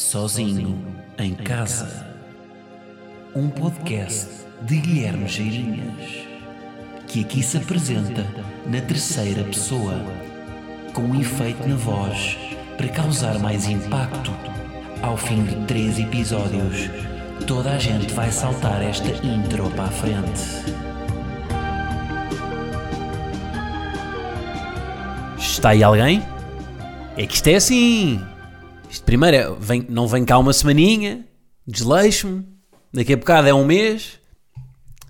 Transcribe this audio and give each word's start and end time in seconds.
Sozinho 0.00 0.82
em 1.18 1.34
Casa. 1.34 2.06
Um 3.36 3.50
podcast 3.50 4.46
de 4.62 4.78
Guilherme 4.78 5.28
Geirinhas, 5.28 6.26
que 7.06 7.20
aqui 7.20 7.42
se 7.42 7.58
apresenta 7.58 8.26
na 8.66 8.80
terceira 8.80 9.44
pessoa, 9.44 9.94
com 10.94 11.02
um 11.02 11.20
efeito 11.20 11.68
na 11.68 11.76
voz 11.76 12.38
para 12.78 12.88
causar 12.88 13.38
mais 13.38 13.68
impacto. 13.68 14.32
Ao 15.02 15.18
fim 15.18 15.44
de 15.44 15.66
três 15.66 15.98
episódios, 15.98 16.88
toda 17.46 17.72
a 17.72 17.78
gente 17.78 18.12
vai 18.14 18.32
saltar 18.32 18.82
esta 18.82 19.10
intro 19.24 19.70
para 19.72 19.84
a 19.84 19.88
frente. 19.88 20.42
Está 25.38 25.68
aí 25.68 25.84
alguém? 25.84 26.22
É 27.18 27.26
que 27.26 27.34
isto 27.34 27.48
é 27.48 27.56
assim. 27.56 28.39
Isto 28.90 29.04
primeiro 29.04 29.36
é, 29.36 29.50
vem, 29.58 29.86
não 29.88 30.08
vem 30.08 30.24
cá 30.24 30.36
uma 30.36 30.52
semaninha, 30.52 31.24
desleixo-me, 31.64 32.44
daqui 32.92 33.12
a 33.12 33.16
bocado 33.16 33.46
é 33.46 33.54
um 33.54 33.64
mês. 33.64 34.18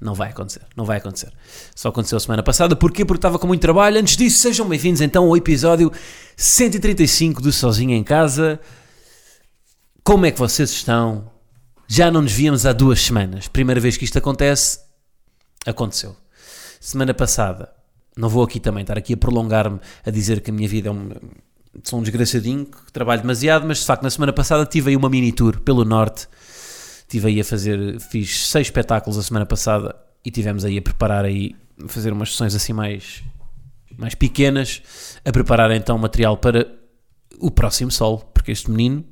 Não 0.01 0.15
vai 0.15 0.31
acontecer, 0.31 0.63
não 0.77 0.85
vai 0.85 0.99
acontecer. 0.99 1.33
Só 1.75 1.89
aconteceu 1.89 2.17
a 2.17 2.21
semana 2.21 2.43
passada. 2.43 2.75
Porquê? 2.75 3.05
Porque 3.05 3.19
estava 3.19 3.39
com 3.39 3.47
muito 3.47 3.61
trabalho. 3.61 3.99
Antes 3.99 4.17
disso, 4.17 4.39
sejam 4.39 4.67
bem-vindos 4.67 5.01
então 5.01 5.27
ao 5.27 5.37
episódio 5.37 5.93
135 6.37 7.43
do 7.43 7.53
Sozinho 7.53 7.93
em 7.93 8.03
Casa. 8.03 8.59
Como 10.03 10.25
é 10.25 10.31
que 10.31 10.39
vocês 10.39 10.71
estão? 10.71 11.31
Já 11.87 12.11
não 12.11 12.23
nos 12.23 12.33
víamos 12.33 12.65
há 12.65 12.73
duas 12.73 13.01
semanas. 13.01 13.47
Primeira 13.49 13.81
vez 13.81 13.97
que 13.99 14.05
isto 14.05 14.17
acontece, 14.17 14.79
aconteceu. 15.67 16.17
Semana 16.81 17.13
passada, 17.13 17.71
não 18.17 18.29
vou 18.29 18.43
aqui 18.43 18.59
também 18.59 18.83
estar 18.83 18.97
aqui 18.97 19.13
a 19.15 19.17
prolongar-me 19.19 19.81
a 20.05 20.11
dizer 20.11 20.41
que 20.41 20.51
a 20.51 20.55
minha 20.55 20.69
vida 20.69 20.89
é 20.89 20.93
um, 20.93 21.11
sou 21.85 21.99
um 21.99 22.03
desgraçadinho, 22.03 22.67
que 22.67 22.93
trabalho 22.93 23.23
demasiado, 23.23 23.67
mas 23.67 23.79
de 23.79 23.85
facto 23.85 24.03
na 24.03 24.11
semana 24.11 24.33
passada 24.33 24.67
tive 24.67 24.91
aí 24.91 24.97
uma 24.97 25.09
mini 25.09 25.33
tour 25.33 25.61
pelo 25.61 25.85
norte. 25.85 26.29
Tive 27.09 27.29
aí 27.29 27.41
a 27.41 27.45
fazer, 27.45 28.01
fiz 28.01 28.47
seis 28.47 28.69
espetáculos 28.69 29.19
a 29.19 29.23
semana 29.23 29.47
passada 29.47 29.95
e 30.25 30.31
tivemos 30.31 30.65
aí 30.65 30.79
a 30.79 30.83
preparar 30.83 31.25
aí, 31.25 31.57
fazer 31.89 32.13
umas 32.13 32.31
sessões 32.31 32.55
assim 32.55 32.73
mais, 32.73 33.23
mais 33.97 34.15
pequenas, 34.15 34.83
a 35.25 35.33
preparar 35.33 35.71
então 35.73 35.97
material 35.99 36.37
para 36.37 36.67
o 37.39 37.51
próximo 37.51 37.91
sol, 37.91 38.19
porque 38.33 38.53
este 38.53 38.71
menino 38.71 39.05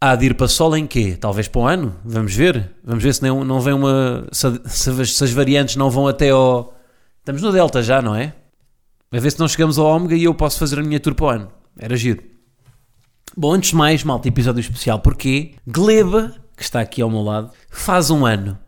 há 0.00 0.14
de 0.14 0.26
ir 0.26 0.34
para 0.34 0.48
sol 0.48 0.76
em 0.76 0.86
quê? 0.86 1.16
Talvez 1.18 1.48
para 1.48 1.60
o 1.60 1.66
ano? 1.66 1.96
Vamos 2.04 2.34
ver. 2.34 2.72
Vamos 2.84 3.02
ver 3.02 3.14
se 3.14 3.22
não, 3.22 3.42
não 3.44 3.60
vem 3.60 3.72
uma. 3.72 4.26
Se, 4.30 4.60
se, 4.66 5.06
se 5.06 5.24
as 5.24 5.30
variantes 5.32 5.76
não 5.76 5.90
vão 5.90 6.06
até 6.06 6.30
ao. 6.30 6.74
Estamos 7.20 7.40
no 7.40 7.50
Delta 7.50 7.82
já, 7.82 8.02
não 8.02 8.14
é? 8.14 8.34
A 9.14 9.20
ver 9.20 9.30
se 9.30 9.38
não 9.38 9.46
chegamos 9.46 9.78
ao 9.78 9.86
Ômega 9.86 10.16
e 10.16 10.24
eu 10.24 10.34
posso 10.34 10.58
fazer 10.58 10.80
a 10.80 10.82
minha 10.82 10.98
tour 10.98 11.14
para 11.14 11.24
o 11.24 11.28
ano. 11.28 11.52
Era 11.78 11.96
giro. 11.96 12.20
Bom, 13.36 13.52
antes 13.52 13.70
de 13.70 13.76
mais, 13.76 14.02
malta, 14.02 14.26
episódio 14.26 14.58
especial, 14.58 14.98
porque 14.98 15.54
Gleba, 15.64 16.34
que 16.56 16.64
está 16.64 16.80
aqui 16.80 17.00
ao 17.00 17.08
meu 17.08 17.22
lado, 17.22 17.52
faz 17.70 18.10
um 18.10 18.26
ano. 18.26 18.58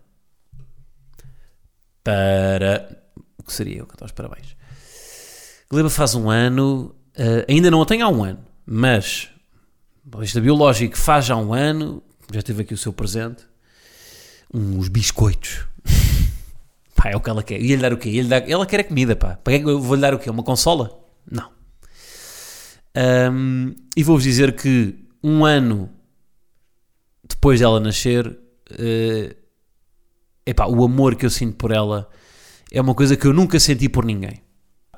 Para. 2.05 2.97
O 3.37 3.43
que 3.43 3.53
seria 3.53 3.79
eu 3.79 3.87
cantar 3.87 4.05
os 4.05 4.13
parabéns? 4.13 4.57
Gleba 5.69 5.91
faz 5.91 6.15
um 6.15 6.31
ano, 6.31 6.95
uh, 7.19 7.45
ainda 7.49 7.69
não 7.69 7.83
a 7.83 7.87
tenho 7.87 8.07
há 8.07 8.09
um 8.09 8.23
ano, 8.23 8.39
mas. 8.65 9.29
É 10.37 10.41
biológico, 10.41 10.97
faz 10.97 11.25
já 11.25 11.35
um 11.35 11.53
ano, 11.53 12.01
já 12.33 12.41
teve 12.41 12.63
aqui 12.63 12.73
o 12.73 12.79
seu 12.79 12.93
presente. 12.93 13.43
Uns 14.55 14.87
biscoitos. 14.87 15.67
Pá, 17.07 17.11
é 17.11 17.17
o 17.17 17.21
que 17.21 17.31
ela 17.31 17.43
quer. 17.43 17.61
E 17.61 17.69
lhe 17.69 17.77
dar 17.77 17.93
o 17.93 17.97
quê? 17.97 18.09
Ia-lhe 18.09 18.29
dar... 18.29 18.49
Ela 18.49 18.67
quer 18.67 18.81
a 18.81 18.85
comida, 18.85 19.15
pá. 19.15 19.37
Para 19.37 19.59
que 19.59 19.65
eu 19.65 19.81
vou-lhe 19.81 20.03
dar 20.03 20.13
o 20.13 20.19
quê? 20.19 20.29
Uma 20.29 20.43
consola? 20.43 20.99
Não. 21.31 21.51
Um, 23.33 23.75
e 23.97 24.03
vou-vos 24.03 24.25
dizer 24.25 24.57
que 24.57 25.07
um 25.23 25.45
ano 25.45 25.89
depois 27.29 27.61
dela 27.61 27.79
nascer, 27.79 28.27
uh, 28.27 29.37
epá, 30.45 30.67
o 30.67 30.85
amor 30.85 31.15
que 31.15 31.27
eu 31.27 31.31
sinto 31.31 31.57
por 31.57 31.71
ela 31.71 32.09
é 32.73 32.81
uma 32.81 32.95
coisa 32.95 33.17
que 33.17 33.27
eu 33.27 33.33
nunca 33.33 33.61
senti 33.61 33.89
por 33.89 34.05
ninguém. 34.05 34.43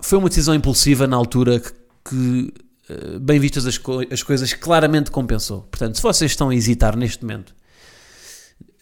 Foi 0.00 0.18
uma 0.18 0.28
decisão 0.28 0.54
impulsiva 0.54 1.06
na 1.06 1.16
altura 1.16 1.60
que, 1.60 1.72
que 2.08 2.54
uh, 2.90 3.20
bem 3.20 3.38
vistas 3.38 3.66
as, 3.66 3.76
co 3.76 4.00
as 4.10 4.22
coisas, 4.22 4.54
claramente 4.54 5.10
compensou. 5.10 5.62
Portanto, 5.62 5.96
se 5.96 6.02
vocês 6.02 6.30
estão 6.30 6.48
a 6.48 6.54
hesitar 6.54 6.96
neste 6.96 7.22
momento, 7.22 7.54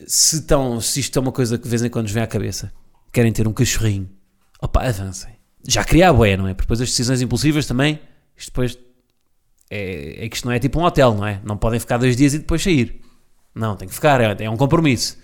se, 0.07 0.37
estão, 0.37 0.81
se 0.81 1.01
isto 1.01 1.19
é 1.19 1.23
uma 1.23 1.33
coisa 1.33 1.57
que 1.59 1.65
de 1.65 1.71
vez 1.71 1.83
em 1.83 1.91
quando 1.91 2.09
vem 2.09 2.23
à 2.23 2.27
cabeça, 2.27 2.73
querem 3.13 3.33
ter 3.33 3.47
um 3.47 3.53
cachorrinho, 3.53 4.09
opa, 4.61 4.87
avancem. 4.87 5.35
Já 5.67 5.85
queria 5.85 6.11
a 6.11 6.13
boé, 6.13 6.37
não 6.37 6.47
é? 6.47 6.55
Porque 6.55 6.65
depois 6.65 6.81
as 6.81 6.89
decisões 6.91 7.21
impulsivas 7.21 7.67
também, 7.67 8.01
isto 8.37 8.51
depois 8.51 8.79
é, 9.71 10.25
é 10.25 10.29
que 10.29 10.37
isto 10.37 10.45
não 10.47 10.53
é 10.53 10.59
tipo 10.59 10.79
um 10.79 10.85
hotel, 10.85 11.15
não 11.15 11.27
é? 11.27 11.41
Não 11.45 11.57
podem 11.57 11.81
ficar 11.81 11.99
dois 11.99 12.17
dias 12.17 12.35
e 12.35 12.39
depois 12.39 12.63
sair. 12.63 13.01
Não, 13.55 13.77
tem 13.77 13.89
que 13.89 13.95
ficar, 13.95 14.21
é, 14.21 14.45
é 14.45 14.51
um 14.51 14.57
compromisso. 14.57 15.17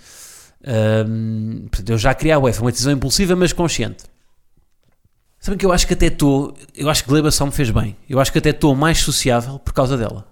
Um, 0.64 1.66
portanto, 1.70 1.90
eu 1.90 1.98
já 1.98 2.14
queria 2.14 2.36
a 2.36 2.40
boé, 2.40 2.52
foi 2.52 2.64
uma 2.64 2.70
decisão 2.70 2.92
impulsiva, 2.92 3.36
mas 3.36 3.52
consciente. 3.52 4.04
Sabem 5.38 5.58
que 5.58 5.66
eu 5.66 5.72
acho 5.72 5.86
que 5.86 5.94
até 5.94 6.06
estou, 6.06 6.56
eu 6.74 6.88
acho 6.88 7.02
que 7.02 7.10
Gleba 7.10 7.30
só 7.30 7.44
me 7.44 7.52
fez 7.52 7.70
bem. 7.70 7.96
Eu 8.08 8.20
acho 8.20 8.30
que 8.30 8.38
até 8.38 8.50
estou 8.50 8.74
mais 8.76 8.98
sociável 8.98 9.58
por 9.58 9.72
causa 9.72 9.96
dela. 9.96 10.26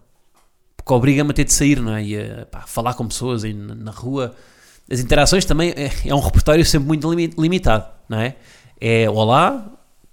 Porque 0.76 0.92
obriga-me 0.92 1.30
a 1.30 1.34
ter 1.34 1.44
de 1.44 1.52
sair, 1.52 1.80
não 1.80 1.94
é? 1.94 2.04
E 2.04 2.16
a 2.16 2.46
pá, 2.46 2.60
falar 2.60 2.94
com 2.94 3.06
pessoas 3.08 3.42
na, 3.42 3.74
na 3.74 3.90
rua 3.90 4.34
as 4.90 4.98
interações 4.98 5.44
também 5.44 5.70
é, 5.76 5.90
é, 6.04 6.14
um 6.14 6.20
repertório 6.20 6.64
sempre 6.64 6.88
muito 6.88 7.08
limitado, 7.38 7.86
não 8.08 8.18
é? 8.18 8.36
É 8.80 9.08
olá, 9.08 9.64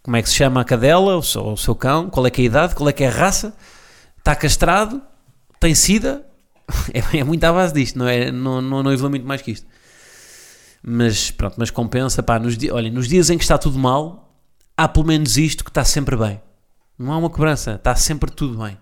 como 0.04 0.16
é 0.16 0.22
que 0.22 0.30
se 0.30 0.36
chama 0.36 0.62
a 0.62 0.64
cadela, 0.64 1.18
o 1.18 1.24
seu, 1.24 1.48
o 1.48 1.58
seu 1.58 1.74
cão, 1.74 2.10
qual 2.10 2.28
é 2.28 2.30
que 2.30 2.42
é 2.42 2.44
a 2.44 2.46
idade, 2.46 2.76
qual 2.76 2.88
é 2.88 2.94
que 2.94 3.04
é 3.04 3.08
a 3.08 3.12
raça, 3.12 3.56
está 4.18 4.36
castrado, 4.36 5.02
tem 5.60 5.74
sida, 5.74 6.26
é, 6.94 7.18
é 7.20 7.24
muito 7.24 7.44
à 7.44 7.52
base 7.52 7.74
disto, 7.74 7.98
não 7.98 8.08
é? 8.08 8.32
Não, 8.32 8.62
não, 8.62 8.84
não 8.84 8.94
evolui 8.94 9.12
muito 9.12 9.26
mais 9.28 9.42
que 9.42 9.52
isto. 9.52 9.66
Mas 10.84 11.32
pronto, 11.32 11.56
mas 11.58 11.72
compensa, 11.72 12.22
pá, 12.22 12.38
nos, 12.38 12.56
olha, 12.72 12.92
nos 12.92 13.08
dias 13.08 13.30
em 13.30 13.38
que 13.38 13.44
está 13.44 13.58
tudo 13.58 13.80
mal, 13.80 14.38
há 14.76 14.88
pelo 14.88 15.08
menos 15.08 15.38
isto 15.38 15.64
que 15.64 15.72
está 15.72 15.84
sempre 15.84 16.16
bem. 16.16 16.40
Não 17.00 17.12
há 17.12 17.18
uma 17.18 17.30
cobrança, 17.30 17.74
está 17.74 17.96
sempre 17.96 18.32
tudo 18.32 18.64
bem. 18.64 18.78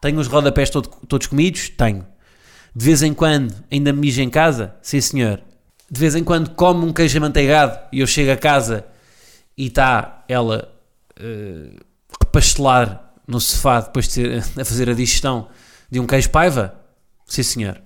Tenho 0.00 0.18
os 0.18 0.26
rodapés 0.26 0.68
todo, 0.68 0.88
todos 1.06 1.28
comidos? 1.28 1.68
Tenho. 1.68 2.11
De 2.74 2.84
vez 2.84 3.02
em 3.02 3.12
quando 3.12 3.54
ainda 3.70 3.92
me 3.92 4.00
mijo 4.00 4.20
em 4.22 4.30
casa? 4.30 4.74
Sim, 4.82 5.00
senhor. 5.00 5.42
De 5.90 6.00
vez 6.00 6.14
em 6.14 6.24
quando 6.24 6.50
como 6.50 6.86
um 6.86 6.92
queijo 6.92 7.18
amanteigado 7.18 7.78
e 7.92 8.00
eu 8.00 8.06
chego 8.06 8.32
a 8.32 8.36
casa 8.36 8.86
e 9.56 9.66
está 9.66 10.24
ela 10.26 10.72
uh, 11.20 11.84
repastelar 12.20 13.12
no 13.26 13.40
sofá 13.40 13.80
depois 13.80 14.08
de 14.08 14.14
ter, 14.14 14.38
a 14.60 14.64
fazer 14.64 14.88
a 14.88 14.94
digestão 14.94 15.48
de 15.90 16.00
um 16.00 16.06
queijo 16.06 16.30
paiva? 16.30 16.74
Sim, 17.26 17.42
senhor. 17.42 17.80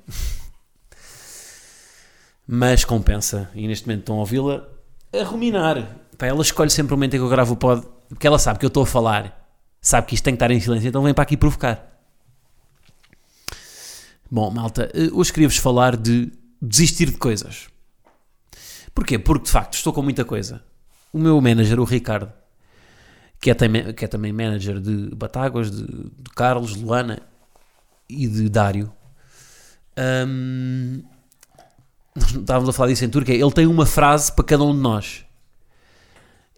Mas 2.46 2.84
compensa. 2.84 3.50
E 3.54 3.66
neste 3.66 3.86
momento 3.86 4.00
estão 4.00 4.16
a 4.16 4.20
ouvi-la 4.20 4.68
a 5.12 5.24
ruminar. 5.24 5.96
Pá, 6.16 6.26
ela 6.26 6.42
escolhe 6.42 6.70
sempre 6.70 6.94
o 6.94 6.96
momento 6.96 7.14
em 7.14 7.18
que 7.18 7.24
eu 7.24 7.28
gravo 7.28 7.54
o 7.54 7.56
pod, 7.56 7.84
porque 8.08 8.26
ela 8.26 8.38
sabe 8.38 8.58
que 8.58 8.64
eu 8.64 8.68
estou 8.68 8.84
a 8.84 8.86
falar, 8.86 9.48
sabe 9.80 10.06
que 10.06 10.14
isto 10.14 10.24
tem 10.24 10.34
que 10.34 10.36
estar 10.36 10.50
em 10.50 10.60
silêncio, 10.60 10.88
então 10.88 11.02
vem 11.02 11.12
para 11.12 11.22
aqui 11.22 11.36
provocar. 11.36 11.95
Bom, 14.30 14.50
malta, 14.50 14.90
eh, 14.92 15.08
hoje 15.12 15.32
queria-vos 15.32 15.56
falar 15.56 15.96
de 15.96 16.32
desistir 16.60 17.06
de 17.06 17.16
coisas. 17.16 17.68
Porquê? 18.94 19.18
Porque 19.18 19.44
de 19.44 19.50
facto 19.50 19.74
estou 19.74 19.92
com 19.92 20.02
muita 20.02 20.24
coisa. 20.24 20.62
O 21.12 21.18
meu 21.18 21.40
manager, 21.40 21.78
o 21.78 21.84
Ricardo, 21.84 22.32
que 23.40 23.50
é 23.50 23.54
também, 23.54 23.92
que 23.92 24.04
é 24.04 24.08
também 24.08 24.32
manager 24.32 24.80
de 24.80 25.14
Batáguas, 25.14 25.70
de, 25.70 25.84
de 25.84 26.30
Carlos, 26.34 26.74
Luana 26.74 27.20
e 28.08 28.26
de 28.26 28.48
Dário, 28.48 28.92
um, 30.26 31.02
estávamos 32.16 32.68
a 32.68 32.72
falar 32.72 32.88
disso 32.88 33.04
em 33.04 33.10
Turquia. 33.10 33.34
Ele 33.34 33.52
tem 33.52 33.66
uma 33.66 33.86
frase 33.86 34.32
para 34.32 34.44
cada 34.44 34.64
um 34.64 34.74
de 34.74 34.80
nós. 34.80 35.24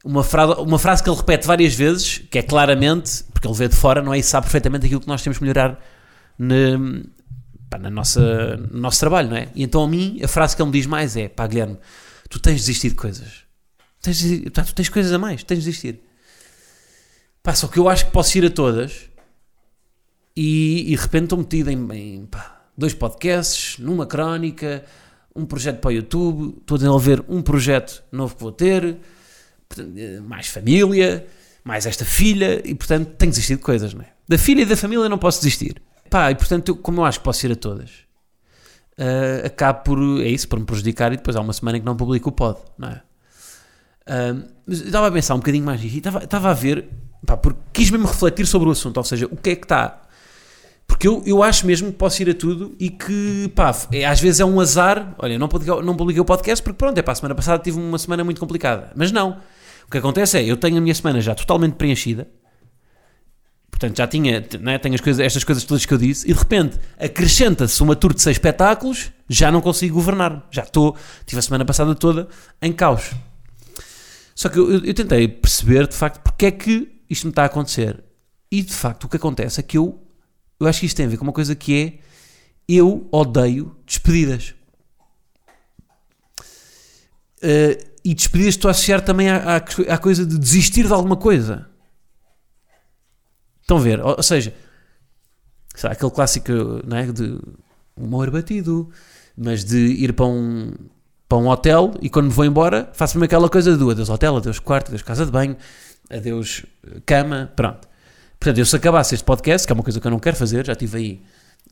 Uma 0.03 0.25
frase, 0.25 0.55
uma 0.61 0.79
frase 0.79 1.03
que 1.03 1.11
ele 1.11 1.17
repete 1.17 1.47
várias 1.47 1.75
vezes, 1.75 2.19
que 2.19 2.39
é 2.39 2.43
claramente, 2.43 3.25
porque 3.25 3.47
ele 3.47 3.57
vê 3.57 3.69
de 3.69 3.77
fora, 3.77 4.01
não 4.01 4.15
é? 4.15 4.19
E 4.19 4.23
sabe 4.23 4.45
perfeitamente 4.45 4.87
aquilo 4.87 5.01
que 5.01 5.09
nós 5.09 5.23
temos 5.23 5.37
que 5.37 5.45
melhorar 5.45 5.79
pá, 7.69 7.79
na 7.79 7.91
nossa, 7.91 8.57
no 8.57 8.81
nosso 8.81 9.01
trabalho, 9.01 9.31
não 9.31 9.37
é? 9.37 9.49
E 9.55 9.63
então 9.63 9.83
a 9.83 9.89
mim, 9.89 10.21
a 10.23 10.29
frase 10.29 10.57
que 10.57 10.63
ele 10.63 10.71
me 10.71 10.73
diz 10.73 10.87
mais 10.87 11.17
é: 11.17 11.29
pá, 11.29 11.47
Guilherme, 11.47 11.79
tu 12.29 12.39
tens 12.39 12.61
de 12.61 12.67
desistir 12.67 12.91
de 12.91 12.95
coisas. 12.95 13.45
Tens 14.01 14.19
de, 14.19 14.51
pá, 14.51 14.63
tu 14.63 14.75
tens 14.75 14.89
coisas 14.89 15.13
a 15.13 15.19
mais, 15.19 15.43
tens 15.43 15.59
de 15.59 15.65
desistir. 15.65 16.01
Pá, 17.43 17.55
só 17.55 17.69
que 17.69 17.79
eu 17.79 17.89
acho 17.89 18.07
que 18.07 18.13
posso 18.13 18.37
ir 18.37 18.45
a 18.45 18.51
todas 18.51 19.09
e, 20.37 20.93
e 20.93 20.97
de 20.97 21.03
repente 21.03 21.25
estou 21.25 21.39
metido 21.39 21.71
em, 21.71 21.93
em 21.93 22.27
pá, 22.27 22.63
dois 22.77 22.95
podcasts, 22.95 23.79
numa 23.79 24.07
crónica, 24.07 24.85
um 25.35 25.45
projeto 25.45 25.81
para 25.81 25.89
o 25.89 25.93
YouTube, 25.93 26.59
estou 26.59 26.75
a 26.75 26.79
desenvolver 26.79 27.25
um 27.29 27.43
projeto 27.43 28.03
novo 28.11 28.35
que 28.35 28.43
vou 28.43 28.53
ter, 28.53 28.99
mais 30.23 30.49
família, 30.49 31.27
mais 31.65 31.87
esta 31.87 32.05
filha, 32.05 32.63
e 32.65 32.75
portanto 32.75 33.15
tenho 33.17 33.31
de 33.31 33.37
desistir 33.37 33.57
de 33.57 33.63
coisas, 33.63 33.95
não 33.95 34.03
é? 34.03 34.13
Da 34.29 34.39
filha 34.39 34.63
e 34.63 34.67
da 34.67 34.77
família 34.77 35.09
não 35.09 35.19
posso 35.19 35.41
desistir. 35.41 35.81
Pá, 36.11 36.31
e 36.31 36.35
portanto, 36.35 36.75
como 36.77 37.01
eu 37.01 37.05
acho 37.05 37.19
que 37.19 37.25
posso 37.25 37.47
ir 37.47 37.53
a 37.53 37.57
todas, 37.57 37.91
uh, 38.99 39.47
acabo 39.47 39.81
por, 39.85 39.99
é 40.23 40.29
isso, 40.29 40.49
por 40.49 40.59
me 40.59 40.65
prejudicar 40.65 41.13
e 41.13 41.17
depois 41.17 41.37
há 41.37 41.41
uma 41.41 41.53
semana 41.53 41.79
em 41.79 41.81
que 41.81 41.87
não 41.87 41.97
publico 41.97 42.31
o 42.31 42.33
pod, 42.33 42.59
não 42.77 42.89
é? 42.89 43.03
Uh, 44.09 44.49
mas 44.67 44.81
estava 44.81 45.09
a 45.09 45.11
pensar 45.11 45.35
um 45.35 45.39
bocadinho 45.39 45.65
mais 45.65 45.83
nisto 45.83 45.95
e 45.95 45.99
estava, 45.99 46.25
estava 46.25 46.51
a 46.51 46.55
ver, 46.55 46.89
pá, 47.27 47.37
porque 47.37 47.61
quis 47.73 47.91
mesmo 47.91 48.07
refletir 48.07 48.47
sobre 48.47 48.69
o 48.69 48.73
assunto, 48.73 48.97
ou 48.97 49.05
seja, 49.05 49.27
o 49.27 49.37
que 49.37 49.51
é 49.51 49.57
que 49.57 49.65
está. 49.65 50.03
Porque 50.87 51.07
eu, 51.07 51.23
eu 51.27 51.43
acho 51.43 51.67
mesmo 51.67 51.93
que 51.93 51.99
posso 51.99 52.21
ir 52.23 52.31
a 52.31 52.35
tudo 52.35 52.75
e 52.81 52.89
que, 52.89 53.53
pá, 53.55 53.77
é, 53.93 54.07
às 54.07 54.19
vezes 54.19 54.41
é 54.41 54.45
um 54.45 54.59
azar. 54.59 55.15
Olha, 55.19 55.39
não 55.39 55.47
publiquei, 55.47 55.83
não 55.83 55.95
publiquei 55.95 56.21
o 56.21 56.25
podcast 56.25 56.63
porque, 56.63 56.79
pronto, 56.79 56.97
é 56.97 57.03
pá, 57.03 57.13
a 57.13 57.15
semana 57.15 57.35
passada 57.35 57.63
tive 57.63 57.79
uma 57.79 57.99
semana 57.99 58.25
muito 58.25 58.41
complicada. 58.41 58.91
Mas 58.97 59.13
não. 59.13 59.39
O 59.87 59.91
que 59.91 59.99
acontece 59.99 60.39
é, 60.39 60.45
eu 60.45 60.57
tenho 60.57 60.79
a 60.79 60.81
minha 60.81 60.95
semana 60.95 61.21
já 61.21 61.35
totalmente 61.35 61.75
preenchida. 61.75 62.27
Portanto, 63.79 63.97
já 63.97 64.07
tinha, 64.09 64.45
né, 64.61 64.79
tenho 64.79 64.95
as 64.95 65.01
coisas, 65.01 65.25
estas 65.25 65.45
coisas 65.45 65.63
todas 65.63 65.87
que 65.87 65.95
eu 65.95 65.99
disse, 65.99 66.29
e 66.29 66.33
de 66.33 66.39
repente 66.39 66.79
acrescenta-se 66.99 67.81
uma 67.83 67.95
tour 67.95 68.13
de 68.13 68.21
seis 68.21 68.37
espetáculos, 68.37 69.13
já 69.29 69.53
não 69.53 69.61
consigo 69.61 69.95
governar. 69.95 70.47
Já 70.51 70.63
estou, 70.63 70.97
tive 71.25 71.39
a 71.39 71.43
semana 71.43 71.65
passada 71.65 71.95
toda 71.95 72.29
em 72.61 72.73
caos. 72.73 73.13
Só 74.35 74.49
que 74.49 74.59
eu, 74.59 74.85
eu, 74.85 74.95
tentei 74.95 75.29
perceber, 75.29 75.87
de 75.87 75.95
facto, 75.95 76.21
porque 76.21 76.47
é 76.47 76.51
que 76.51 76.89
isto 77.09 77.25
me 77.25 77.31
está 77.31 77.43
a 77.43 77.47
acontecer. 77.47 78.03
E, 78.51 78.63
de 78.63 78.73
facto, 78.73 79.05
o 79.05 79.09
que 79.09 79.17
acontece 79.17 79.61
é 79.61 79.63
que 79.63 79.79
eu 79.79 80.01
eu 80.61 80.67
acho 80.67 80.81
que 80.81 80.87
isto 80.87 80.97
tem 80.97 81.07
a 81.07 81.09
ver 81.09 81.17
com 81.17 81.25
uma 81.25 81.33
coisa 81.33 81.55
que 81.55 81.75
é 81.75 81.99
eu 82.69 83.09
odeio 83.13 83.77
despedidas. 83.87 84.55
Uh, 87.39 87.79
e 88.05 88.15
despedidas 88.15 88.55
estou 88.55 88.69
a 88.69 88.73
associar 88.73 89.01
também 89.01 89.29
à, 89.29 89.37
à, 89.37 89.57
à, 89.57 89.99
coisa 89.99 90.27
de 90.27 90.37
desistir 90.39 90.87
de 90.87 90.93
alguma 90.93 91.17
coisa. 91.17 91.68
Estão 93.69 93.77
a 93.77 93.81
ver? 93.81 94.01
Ou, 94.01 94.15
ou 94.17 94.23
seja, 94.23 94.55
sabe, 95.75 95.93
aquele 95.93 96.11
clássico 96.11 96.51
não 96.87 96.97
é, 96.97 97.05
de 97.13 97.39
humor 97.95 98.31
batido, 98.31 98.89
mas 99.37 99.63
de 99.63 99.77
ir 99.77 100.15
para 100.15 100.25
um, 100.25 100.73
para 101.29 101.37
um 101.37 101.49
hotel 101.49 101.93
e 102.01 102.09
quando 102.09 102.29
me 102.29 102.33
vou 102.33 102.47
embora 102.47 102.89
faço-me 102.95 103.27
aquela 103.27 103.47
coisa 103.51 103.77
do 103.77 103.91
adeus 103.91 104.09
hotel, 104.09 104.39
adeus 104.39 104.59
quarto, 104.59 104.89
adeus 104.89 105.03
casa 105.03 105.27
de 105.27 105.31
banho, 105.31 105.55
adeus 106.09 106.65
cama, 107.05 107.53
pronto. 107.55 107.87
Portanto, 108.41 108.57
eu 108.57 108.65
se 108.65 108.75
acabasse 108.75 109.15
este 109.15 109.25
podcast, 109.25 109.67
que 109.67 109.73
é 109.73 109.75
uma 109.75 109.83
coisa 109.83 110.01
que 110.01 110.07
eu 110.07 110.11
não 110.11 110.19
quero 110.19 110.37
fazer, 110.37 110.65
já 110.65 110.75
tive 110.75 110.97
aí 110.97 111.23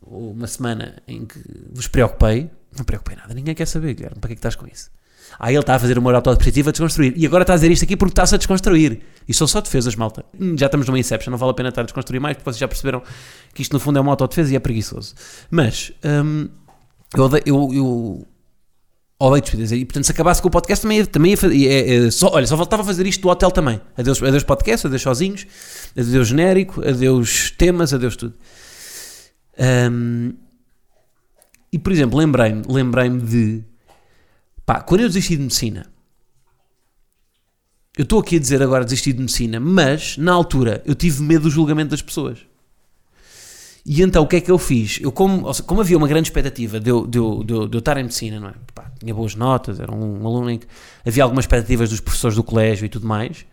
uma 0.02 0.46
semana 0.46 1.02
em 1.08 1.24
que 1.24 1.40
vos 1.72 1.88
preocupei, 1.88 2.50
não 2.76 2.84
preocupei 2.84 3.16
nada, 3.16 3.32
ninguém 3.32 3.54
quer 3.54 3.66
saber, 3.66 3.94
Guilherme, 3.94 4.20
para 4.20 4.28
que 4.28 4.34
é 4.34 4.36
que 4.36 4.40
estás 4.40 4.54
com 4.54 4.66
isso? 4.66 4.90
Ah, 5.38 5.50
ele 5.50 5.60
está 5.60 5.74
a 5.74 5.78
fazer 5.78 5.98
uma 5.98 6.14
autodepreciativa 6.14 6.70
a 6.70 6.72
desconstruir. 6.72 7.12
E 7.16 7.26
agora 7.26 7.42
está 7.42 7.52
a 7.52 7.56
dizer 7.56 7.70
isto 7.70 7.84
aqui 7.84 7.96
porque 7.96 8.12
está-se 8.12 8.34
a 8.34 8.38
desconstruir. 8.38 9.00
E 9.28 9.34
são 9.34 9.46
só 9.46 9.60
defesas, 9.60 9.94
malta. 9.94 10.24
Hum, 10.38 10.56
já 10.58 10.66
estamos 10.66 10.86
numa 10.86 10.98
Inception, 10.98 11.30
não 11.30 11.38
vale 11.38 11.50
a 11.50 11.54
pena 11.54 11.68
estar 11.68 11.82
a 11.82 11.84
desconstruir 11.84 12.20
mais, 12.20 12.36
porque 12.36 12.50
vocês 12.50 12.58
já 12.58 12.68
perceberam 12.68 13.02
que 13.52 13.62
isto 13.62 13.72
no 13.72 13.80
fundo 13.80 13.98
é 13.98 14.00
uma 14.00 14.12
autodefesa 14.12 14.52
e 14.52 14.56
é 14.56 14.58
preguiçoso. 14.58 15.14
Mas, 15.50 15.92
hum, 16.04 16.48
eu, 17.14 17.30
eu, 17.44 17.74
eu 17.74 18.26
odeio 19.18 19.42
despedidas. 19.42 19.72
E 19.72 19.84
portanto, 19.84 20.04
se 20.04 20.12
acabasse 20.12 20.42
com 20.42 20.48
o 20.48 20.50
podcast, 20.50 20.82
também 20.82 20.98
ia, 20.98 21.06
também 21.06 21.30
ia 21.32 21.36
fazer. 21.36 21.66
É, 21.66 22.06
é, 22.06 22.10
só, 22.10 22.30
olha, 22.32 22.46
só 22.46 22.56
faltava 22.56 22.84
fazer 22.84 23.06
isto 23.06 23.22
do 23.22 23.28
hotel 23.28 23.50
também. 23.50 23.80
Adeus, 23.96 24.22
adeus 24.22 24.44
podcast, 24.44 24.86
adeus 24.86 25.02
sozinhos, 25.02 25.46
adeus 25.96 26.28
genérico, 26.28 26.86
adeus 26.86 27.50
temas, 27.50 27.92
adeus 27.92 28.16
tudo. 28.16 28.34
Um, 29.58 30.34
e 31.72 31.78
por 31.78 31.92
exemplo, 31.92 32.18
lembrei-me 32.18 32.62
lembrei 32.68 33.08
de. 33.10 33.64
Pá, 34.66 34.80
quando 34.80 35.02
eu 35.02 35.06
desisti 35.06 35.36
de 35.36 35.42
medicina. 35.42 35.86
Eu 37.96 38.02
estou 38.02 38.18
aqui 38.18 38.36
a 38.36 38.38
dizer 38.38 38.60
agora 38.62 38.84
desistir 38.84 39.12
de 39.12 39.20
medicina, 39.20 39.58
mas 39.58 40.18
na 40.18 40.32
altura 40.32 40.82
eu 40.84 40.94
tive 40.94 41.22
medo 41.22 41.44
do 41.44 41.50
julgamento 41.50 41.92
das 41.92 42.02
pessoas. 42.02 42.40
E 43.86 44.02
então 44.02 44.24
o 44.24 44.26
que 44.26 44.36
é 44.36 44.40
que 44.40 44.50
eu 44.50 44.58
fiz? 44.58 44.98
Eu, 45.00 45.12
como, 45.12 45.54
como 45.62 45.80
havia 45.80 45.96
uma 45.96 46.08
grande 46.08 46.28
expectativa 46.28 46.80
de 46.80 46.90
eu, 46.90 47.06
de, 47.06 47.16
eu, 47.16 47.44
de, 47.44 47.54
eu, 47.54 47.68
de 47.68 47.76
eu 47.76 47.78
estar 47.78 47.96
em 47.96 48.02
medicina, 48.02 48.40
não 48.40 48.48
é? 48.48 48.54
Pá, 48.74 48.90
tinha 48.98 49.14
boas 49.14 49.36
notas, 49.36 49.78
era 49.78 49.94
um, 49.94 50.22
um 50.22 50.26
aluno 50.26 50.50
em 50.50 50.58
que 50.58 50.66
havia 51.06 51.22
algumas 51.22 51.44
expectativas 51.44 51.88
dos 51.88 52.00
professores 52.00 52.34
do 52.34 52.42
colégio 52.42 52.84
e 52.84 52.88
tudo 52.88 53.06
mais, 53.06 53.46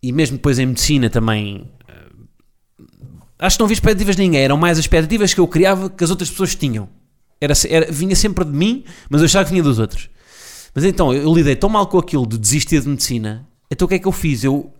e 0.00 0.12
mesmo 0.12 0.36
depois 0.36 0.60
em 0.60 0.66
medicina 0.66 1.10
também. 1.10 1.68
Uh, 1.90 2.26
acho 3.40 3.56
que 3.56 3.60
não 3.60 3.66
havia 3.66 3.74
expectativas 3.74 4.14
de 4.14 4.22
ninguém, 4.22 4.42
eram 4.42 4.56
mais 4.56 4.78
as 4.78 4.84
expectativas 4.84 5.34
que 5.34 5.40
eu 5.40 5.48
criava 5.48 5.90
que 5.90 6.04
as 6.04 6.10
outras 6.10 6.30
pessoas 6.30 6.54
tinham. 6.54 6.88
Era, 7.40 7.52
era, 7.68 7.90
vinha 7.90 8.14
sempre 8.14 8.44
de 8.44 8.52
mim, 8.52 8.84
mas 9.10 9.20
eu 9.20 9.24
achava 9.26 9.44
que 9.44 9.50
vinha 9.50 9.64
dos 9.64 9.80
outros. 9.80 10.08
Mas 10.76 10.84
então 10.84 11.10
eu, 11.14 11.34
lidei 11.34 11.56
tão 11.56 11.70
mal 11.70 11.86
com 11.86 11.96
aquilo 11.96 12.26
de 12.26 12.36
desistir 12.36 12.82
de 12.82 12.88
medicina, 12.88 13.48
então 13.70 13.86
o 13.86 13.88
que 13.88 13.94
é 13.94 13.98
que 13.98 14.06
eu 14.06 14.12
fiz? 14.12 14.44
Eu 14.44 14.70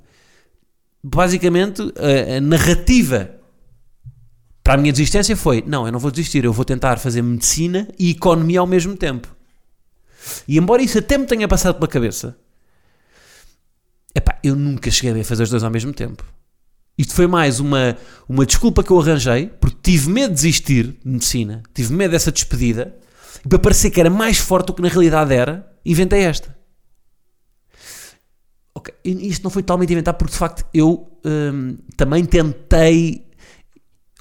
basicamente 1.02 1.80
a, 1.80 2.36
a 2.36 2.40
narrativa 2.42 3.30
para 4.62 4.74
a 4.74 4.76
minha 4.76 4.92
desistência 4.92 5.34
foi: 5.34 5.64
não, 5.66 5.86
eu 5.86 5.92
não 5.92 5.98
vou 5.98 6.10
desistir, 6.10 6.44
eu 6.44 6.52
vou 6.52 6.66
tentar 6.66 6.98
fazer 6.98 7.22
medicina 7.22 7.88
e 7.98 8.10
economia 8.10 8.60
ao 8.60 8.66
mesmo 8.66 8.94
tempo. 8.94 9.34
E 10.46 10.58
embora 10.58 10.82
isso 10.82 10.98
até 10.98 11.16
me 11.16 11.24
tenha 11.24 11.48
passado 11.48 11.76
pela 11.76 11.88
cabeça, 11.88 12.36
epá, 14.14 14.38
eu 14.44 14.54
nunca 14.54 14.90
cheguei 14.90 15.18
a 15.18 15.24
fazer 15.24 15.44
os 15.44 15.50
dois 15.50 15.64
ao 15.64 15.70
mesmo 15.70 15.94
tempo. 15.94 16.22
Isto 16.98 17.14
foi 17.14 17.26
mais 17.26 17.58
uma, 17.58 17.96
uma 18.28 18.44
desculpa 18.44 18.82
que 18.82 18.90
eu 18.90 19.00
arranjei, 19.00 19.46
porque 19.46 19.78
tive 19.82 20.10
medo 20.10 20.28
de 20.28 20.34
desistir 20.34 20.88
de 20.88 21.10
medicina, 21.10 21.62
tive 21.72 21.94
medo 21.94 22.10
dessa 22.10 22.30
despedida, 22.30 22.94
e 23.44 23.48
para 23.48 23.58
parecer 23.58 23.90
que 23.90 24.00
era 24.00 24.10
mais 24.10 24.38
forte 24.38 24.66
do 24.66 24.74
que 24.74 24.82
na 24.82 24.88
realidade 24.88 25.34
era, 25.34 25.70
inventei 25.84 26.20
esta. 26.20 26.56
Ok, 28.74 28.94
isto 29.04 29.42
não 29.42 29.50
foi 29.50 29.62
totalmente 29.62 29.92
inventado, 29.92 30.16
porque 30.16 30.32
de 30.32 30.38
facto 30.38 30.66
eu 30.72 31.18
hum, 31.24 31.78
também 31.96 32.24
tentei 32.24 33.26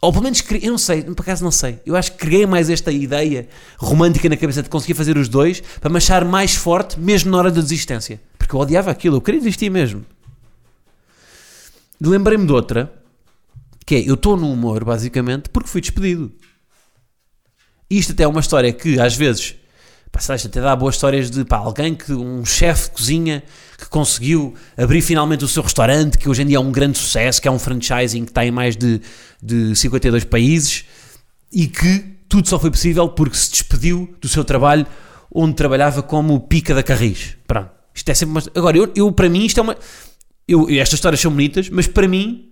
ou 0.05 0.11
pelo 0.11 0.23
menos, 0.23 0.43
eu 0.61 0.69
não 0.69 0.77
sei, 0.77 1.01
por 1.01 1.23
acaso 1.23 1.43
não 1.43 1.49
sei. 1.49 1.79
Eu 1.83 1.95
acho 1.95 2.11
que 2.11 2.19
criei 2.19 2.45
mais 2.45 2.69
esta 2.69 2.91
ideia 2.91 3.47
romântica 3.75 4.29
na 4.29 4.37
cabeça 4.37 4.61
de 4.61 4.69
conseguir 4.69 4.93
fazer 4.93 5.17
os 5.17 5.27
dois 5.27 5.61
para 5.81 5.89
me 5.89 5.97
achar 5.97 6.23
mais 6.23 6.55
forte, 6.55 6.99
mesmo 6.99 7.31
na 7.31 7.37
hora 7.37 7.49
da 7.49 7.59
desistência. 7.59 8.21
Porque 8.37 8.55
eu 8.55 8.59
odiava 8.59 8.91
aquilo, 8.91 9.17
eu 9.17 9.21
queria 9.21 9.39
desistir 9.39 9.71
mesmo. 9.71 10.05
Lembrei-me 11.99 12.45
de 12.45 12.53
outra, 12.53 12.93
que 13.83 13.95
é, 13.95 14.07
eu 14.07 14.13
estou 14.13 14.37
no 14.37 14.51
humor, 14.51 14.83
basicamente, 14.83 15.49
porque 15.49 15.69
fui 15.69 15.81
despedido. 15.81 16.31
Isto 17.89 18.13
até 18.13 18.23
é 18.23 18.27
uma 18.27 18.39
história 18.39 18.71
que, 18.73 18.99
às 18.99 19.15
vezes, 19.15 19.55
pá, 20.11 20.19
até 20.33 20.61
dá 20.61 20.75
boas 20.75 20.95
histórias 20.95 21.29
de 21.29 21.43
pá, 21.45 21.57
alguém 21.57 21.93
que, 21.93 22.13
um 22.13 22.45
chefe 22.45 22.89
de 22.89 22.91
cozinha 22.91 23.43
que 23.77 23.87
conseguiu 23.89 24.53
abrir 24.77 25.01
finalmente 25.01 25.43
o 25.43 25.47
seu 25.47 25.61
restaurante, 25.61 26.17
que 26.17 26.29
hoje 26.29 26.41
em 26.41 26.45
dia 26.45 26.57
é 26.57 26.59
um 26.59 26.71
grande 26.71 26.97
sucesso, 26.97 27.41
que 27.41 27.47
é 27.47 27.51
um 27.51 27.59
franchising 27.59 28.23
que 28.23 28.31
está 28.31 28.45
em 28.45 28.51
mais 28.51 28.75
de, 28.75 29.01
de 29.41 29.75
52 29.75 30.23
países 30.23 30.85
e 31.51 31.67
que 31.67 32.15
tudo 32.27 32.47
só 32.47 32.57
foi 32.57 32.71
possível 32.71 33.09
porque 33.09 33.37
se 33.37 33.51
despediu 33.51 34.15
do 34.19 34.27
seu 34.27 34.43
trabalho 34.43 34.85
onde 35.33 35.53
trabalhava 35.53 36.01
como 36.01 36.39
pica 36.39 36.73
da 36.73 36.81
Carris. 36.81 37.35
Pronto. 37.45 37.69
Isto 37.93 38.09
é 38.09 38.13
sempre 38.13 38.31
uma... 38.31 38.43
Agora, 38.55 38.77
eu, 38.77 38.91
eu, 38.95 39.11
para 39.11 39.29
mim 39.29 39.45
isto 39.45 39.59
é 39.59 39.63
uma... 39.63 39.77
Eu, 40.47 40.67
estas 40.69 40.93
histórias 40.93 41.19
são 41.19 41.31
bonitas, 41.31 41.69
mas 41.69 41.87
para 41.87 42.07
mim 42.07 42.51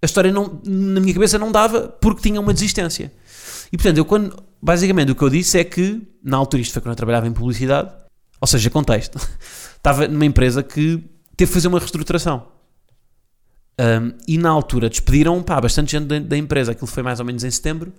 a 0.00 0.06
história 0.06 0.32
não, 0.32 0.60
na 0.64 1.00
minha 1.00 1.14
cabeça 1.14 1.38
não 1.38 1.52
dava 1.52 1.88
porque 1.88 2.22
tinha 2.22 2.40
uma 2.40 2.52
desistência. 2.52 3.12
E 3.72 3.76
portanto, 3.76 3.98
eu 3.98 4.04
quando, 4.04 4.36
basicamente 4.62 5.10
o 5.10 5.14
que 5.14 5.22
eu 5.22 5.28
disse 5.28 5.58
é 5.58 5.64
que, 5.64 6.00
na 6.22 6.36
altura 6.36 6.62
isto 6.62 6.72
foi 6.72 6.80
quando 6.80 6.92
eu 6.92 6.96
trabalhava 6.96 7.26
em 7.26 7.32
publicidade, 7.32 7.90
ou 8.40 8.46
seja, 8.46 8.70
contexto, 8.70 9.18
estava 9.76 10.06
numa 10.06 10.24
empresa 10.24 10.62
que 10.62 11.02
teve 11.36 11.48
que 11.48 11.54
fazer 11.54 11.68
uma 11.68 11.78
reestruturação. 11.78 12.46
Um, 13.80 14.12
e 14.28 14.38
na 14.38 14.50
altura 14.50 14.88
despediram 14.88 15.42
pá, 15.42 15.60
bastante 15.60 15.92
gente 15.92 16.06
da, 16.06 16.18
da, 16.18 16.36
empresa, 16.36 16.72
aquilo 16.72 16.86
foi 16.86 17.02
mais 17.02 17.18
ou 17.18 17.26
menos 17.26 17.42
em 17.42 17.50
setembro. 17.50 17.92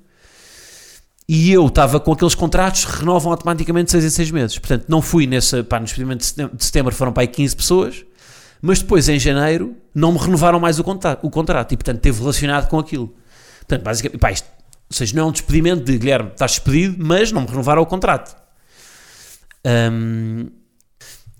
E 1.27 1.51
eu 1.51 1.65
estava 1.67 1.99
com 1.99 2.11
aqueles 2.11 2.35
contratos 2.35 2.85
que 2.85 2.99
renovam 2.99 3.31
automaticamente 3.31 3.91
6 3.91 4.05
em 4.05 4.09
6 4.09 4.31
meses. 4.31 4.59
Portanto, 4.59 4.85
não 4.87 5.01
fui 5.01 5.25
nesse. 5.25 5.63
Pá, 5.63 5.79
no 5.79 5.85
despedimento 5.85 6.19
de 6.19 6.25
setembro, 6.25 6.57
de 6.57 6.65
setembro 6.65 6.93
foram 6.93 7.13
para 7.13 7.23
aí 7.23 7.27
15 7.27 7.55
pessoas, 7.55 8.05
mas 8.61 8.81
depois 8.81 9.07
em 9.09 9.17
janeiro 9.17 9.75
não 9.95 10.11
me 10.11 10.19
renovaram 10.19 10.59
mais 10.59 10.79
o 10.79 10.83
contrato. 10.83 11.25
O 11.25 11.29
contrato 11.29 11.71
e, 11.71 11.77
portanto, 11.77 12.01
teve 12.01 12.19
relacionado 12.19 12.67
com 12.67 12.77
aquilo. 12.77 13.15
Portanto, 13.59 13.83
basicamente, 13.83 14.19
pá, 14.19 14.31
isto, 14.31 14.47
ou 14.89 14.95
seja, 14.95 15.15
não 15.15 15.23
é 15.23 15.25
um 15.27 15.31
despedimento 15.31 15.83
de 15.83 15.97
Guilherme, 15.97 16.29
estás 16.29 16.51
despedido, 16.51 16.95
mas 17.03 17.31
não 17.31 17.41
me 17.41 17.47
renovaram 17.47 17.81
o 17.81 17.85
contrato. 17.85 18.35
Um, 19.65 20.47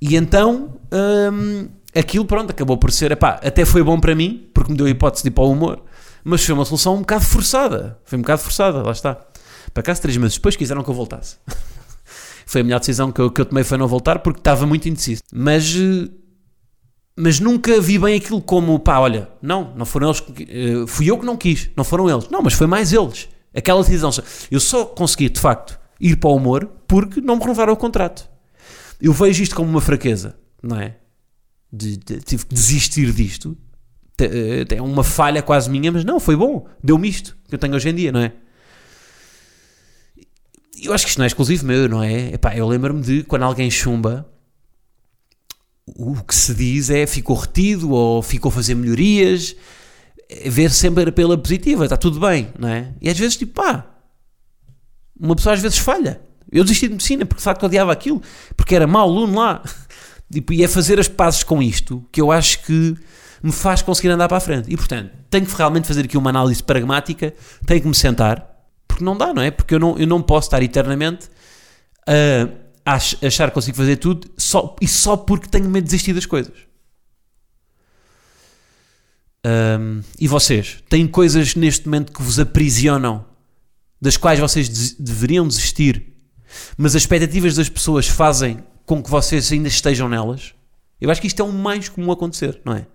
e 0.02 0.16
então. 0.16 0.80
Um, 0.92 1.70
aquilo, 1.96 2.26
pronto, 2.26 2.50
acabou 2.50 2.78
por 2.78 2.92
ser, 2.92 3.12
epá, 3.12 3.40
até 3.44 3.66
foi 3.66 3.84
bom 3.84 4.00
para 4.00 4.16
mim, 4.16 4.50
porque 4.54 4.72
me 4.72 4.78
deu 4.78 4.88
a 4.88 4.90
hipótese 4.90 5.24
de 5.24 5.30
ir 5.30 5.32
para 5.32 5.44
o 5.44 5.52
humor, 5.52 5.84
mas 6.24 6.44
foi 6.44 6.56
uma 6.56 6.66
solução 6.66 6.96
um 6.96 7.00
bocado 7.00 7.24
forçada. 7.24 8.00
Foi 8.04 8.18
um 8.18 8.22
bocado 8.22 8.42
forçada, 8.42 8.82
lá 8.82 8.92
está. 8.92 9.18
Para 9.74 9.84
cá, 9.84 9.94
três 9.96 10.18
meses 10.18 10.36
depois 10.36 10.56
quiseram 10.56 10.84
que 10.84 10.90
eu 10.90 10.94
voltasse. 10.94 11.38
foi 12.46 12.62
a 12.62 12.64
melhor 12.64 12.80
decisão 12.80 13.12
que 13.12 13.22
eu, 13.22 13.32
que 13.32 13.42
eu 13.42 13.46
tomei 13.46 13.64
foi 13.64 13.78
não 13.78 13.88
voltar, 13.88 14.20
porque 14.20 14.40
estava 14.40 14.66
muito 14.66 14.88
indeciso. 14.88 15.22
Mas, 15.34 15.76
mas 17.16 17.40
nunca 17.40 17.80
vi 17.80 17.98
bem 17.98 18.16
aquilo 18.16 18.42
como, 18.42 18.78
pá, 18.80 19.00
olha, 19.00 19.30
não, 19.42 19.74
não 19.76 19.86
foram 19.86 20.08
eles, 20.08 20.20
que, 20.20 20.44
eh, 20.44 20.88
fui 20.88 21.10
eu 21.10 21.18
que 21.18 21.26
não 21.26 21.38
quis, 21.38 21.70
não 21.76 21.84
foram 21.84 22.10
eles. 22.10 22.30
Não, 22.30 22.42
mas 22.42 22.54
foi 22.54 22.68
mais 22.68 22.94
eles. 22.94 23.28
Aquela 23.56 23.82
decisão. 23.82 24.10
Eu 24.50 24.60
só 24.60 24.86
consegui, 24.86 25.30
de 25.30 25.40
facto, 25.40 25.80
ir 26.00 26.16
para 26.18 26.30
o 26.30 26.36
humor 26.36 26.70
porque 26.88 27.22
não 27.22 27.36
me 27.36 27.42
renovaram 27.42 27.74
o 27.74 27.78
contrato. 27.78 28.30
Eu 29.02 29.14
vejo 29.14 29.44
isto 29.44 29.56
como 29.56 29.70
uma 29.70 29.82
fraqueza, 29.82 30.36
não 30.62 30.80
é? 30.80 30.96
de, 31.74 31.98
de, 31.98 32.22
tive 32.22 32.46
que 32.46 32.54
desistir 32.54 33.12
disto. 33.12 33.58
Eh, 34.22 34.66
é 34.70 34.82
uma 34.82 35.04
falha 35.04 35.42
quase 35.42 35.70
minha, 35.70 35.92
mas 35.92 36.06
não, 36.06 36.20
foi 36.20 36.36
bom. 36.36 36.68
Deu-me 36.84 37.10
isto 37.10 37.36
que 37.50 37.56
eu 37.56 37.60
tenho 37.60 37.74
hoje 37.74 37.90
em 37.90 37.96
dia, 37.96 38.12
não 38.12 38.20
é? 38.20 38.32
Eu 40.84 40.94
acho 40.94 41.06
que 41.06 41.10
isto 41.10 41.18
não 41.18 41.24
é 41.24 41.28
exclusivo 41.28 41.66
meu, 41.66 41.90
não 41.90 42.04
é? 42.04 42.34
Epá, 42.34 42.56
eu 42.56 42.68
lembro-me 42.68 43.02
de 43.02 43.24
quando 43.24 43.44
alguém 43.44 43.72
chumba, 43.72 44.30
o 45.88 46.22
que 46.24 46.36
se 46.36 46.54
diz 46.54 46.90
é 46.92 47.08
ficou 47.08 47.36
retido 47.36 47.92
ou 47.92 48.22
ficou 48.22 48.50
a 48.50 48.52
fazer 48.52 48.76
melhorias. 48.76 49.56
Ver 50.50 50.72
sempre 50.72 51.12
pela 51.12 51.38
positiva, 51.38 51.86
está 51.86 51.98
tudo 51.98 52.20
bem, 52.20 52.50
não 52.58 52.70
é? 52.70 52.94
E 53.02 53.10
às 53.10 53.18
vezes, 53.18 53.38
tipo, 53.38 53.62
pá, 53.62 53.86
uma 55.20 55.36
pessoa 55.36 55.54
às 55.54 55.62
vezes 55.62 55.78
falha. 55.78 56.22
Eu 56.52 56.64
desisti 56.64 56.88
de 56.88 56.94
medicina 56.94 57.26
porque 57.26 57.40
de 57.40 57.44
facto 57.44 57.64
odiava 57.66 57.92
aquilo, 57.92 58.22
porque 58.56 58.76
era 58.76 58.86
mau 58.86 59.10
aluno 59.10 59.40
lá. 59.40 59.64
Tipo, 60.32 60.52
e 60.52 60.64
é 60.64 60.68
fazer 60.68 61.00
as 61.00 61.08
pazes 61.08 61.44
com 61.44 61.62
isto 61.62 62.04
que 62.12 62.20
eu 62.20 62.32
acho 62.32 62.64
que 62.64 62.96
me 63.44 63.52
faz 63.52 63.84
conseguir 63.84 64.10
andar 64.10 64.28
para 64.28 64.38
a 64.38 64.40
frente. 64.40 64.72
E 64.72 64.76
portanto, 64.76 65.12
tenho 65.30 65.46
que 65.46 65.56
realmente 65.56 65.88
fazer 65.88 66.06
aqui 66.06 66.18
uma 66.18 66.32
análise 66.32 66.64
pragmática, 66.64 67.32
tenho 67.68 67.82
que 67.82 67.88
me 67.88 67.94
sentar, 67.94 68.66
porque 68.88 69.04
não 69.04 69.16
dá, 69.16 69.32
não 69.32 69.44
é? 69.44 69.52
Porque 69.52 69.76
eu 69.76 69.80
não, 69.80 69.96
eu 69.96 70.08
não 70.08 70.24
posso 70.24 70.48
estar 70.48 70.64
eternamente 70.64 71.30
a 72.86 72.96
achar 73.22 73.50
que 73.50 73.54
consigo 73.54 73.78
fazer 73.78 73.98
tudo 73.98 74.28
só, 74.38 74.76
e 74.82 74.88
só 74.88 75.16
porque 75.16 75.48
tenho 75.48 75.70
medo 75.70 75.84
de 75.84 75.92
desistir 75.92 76.14
das 76.14 76.26
coisas. 76.26 76.54
Um, 79.46 80.02
e 80.20 80.28
vocês? 80.28 80.84
Têm 80.88 81.06
coisas 81.08 81.56
neste 81.56 81.86
momento 81.86 82.12
que 82.14 82.22
vos 82.22 82.40
aprisionam, 82.40 83.26
das 84.02 84.18
quais 84.18 84.40
vocês 84.40 84.70
des 84.70 84.94
deveriam 84.94 85.48
desistir, 85.48 86.14
mas 86.78 86.96
as 86.96 87.04
expectativas 87.04 87.56
das 87.56 87.70
pessoas 87.70 88.08
fazem 88.08 88.64
com 88.86 89.02
que 89.02 89.10
vocês 89.10 89.52
ainda 89.52 89.68
estejam 89.68 90.08
nelas? 90.08 90.54
Eu 91.00 91.10
acho 91.10 91.20
que 91.20 91.28
isto 91.28 91.42
é 91.42 91.46
o 91.46 91.52
mais 91.52 91.90
comum 91.90 92.12
acontecer, 92.12 92.62
não 92.64 92.74
é? 92.74 92.86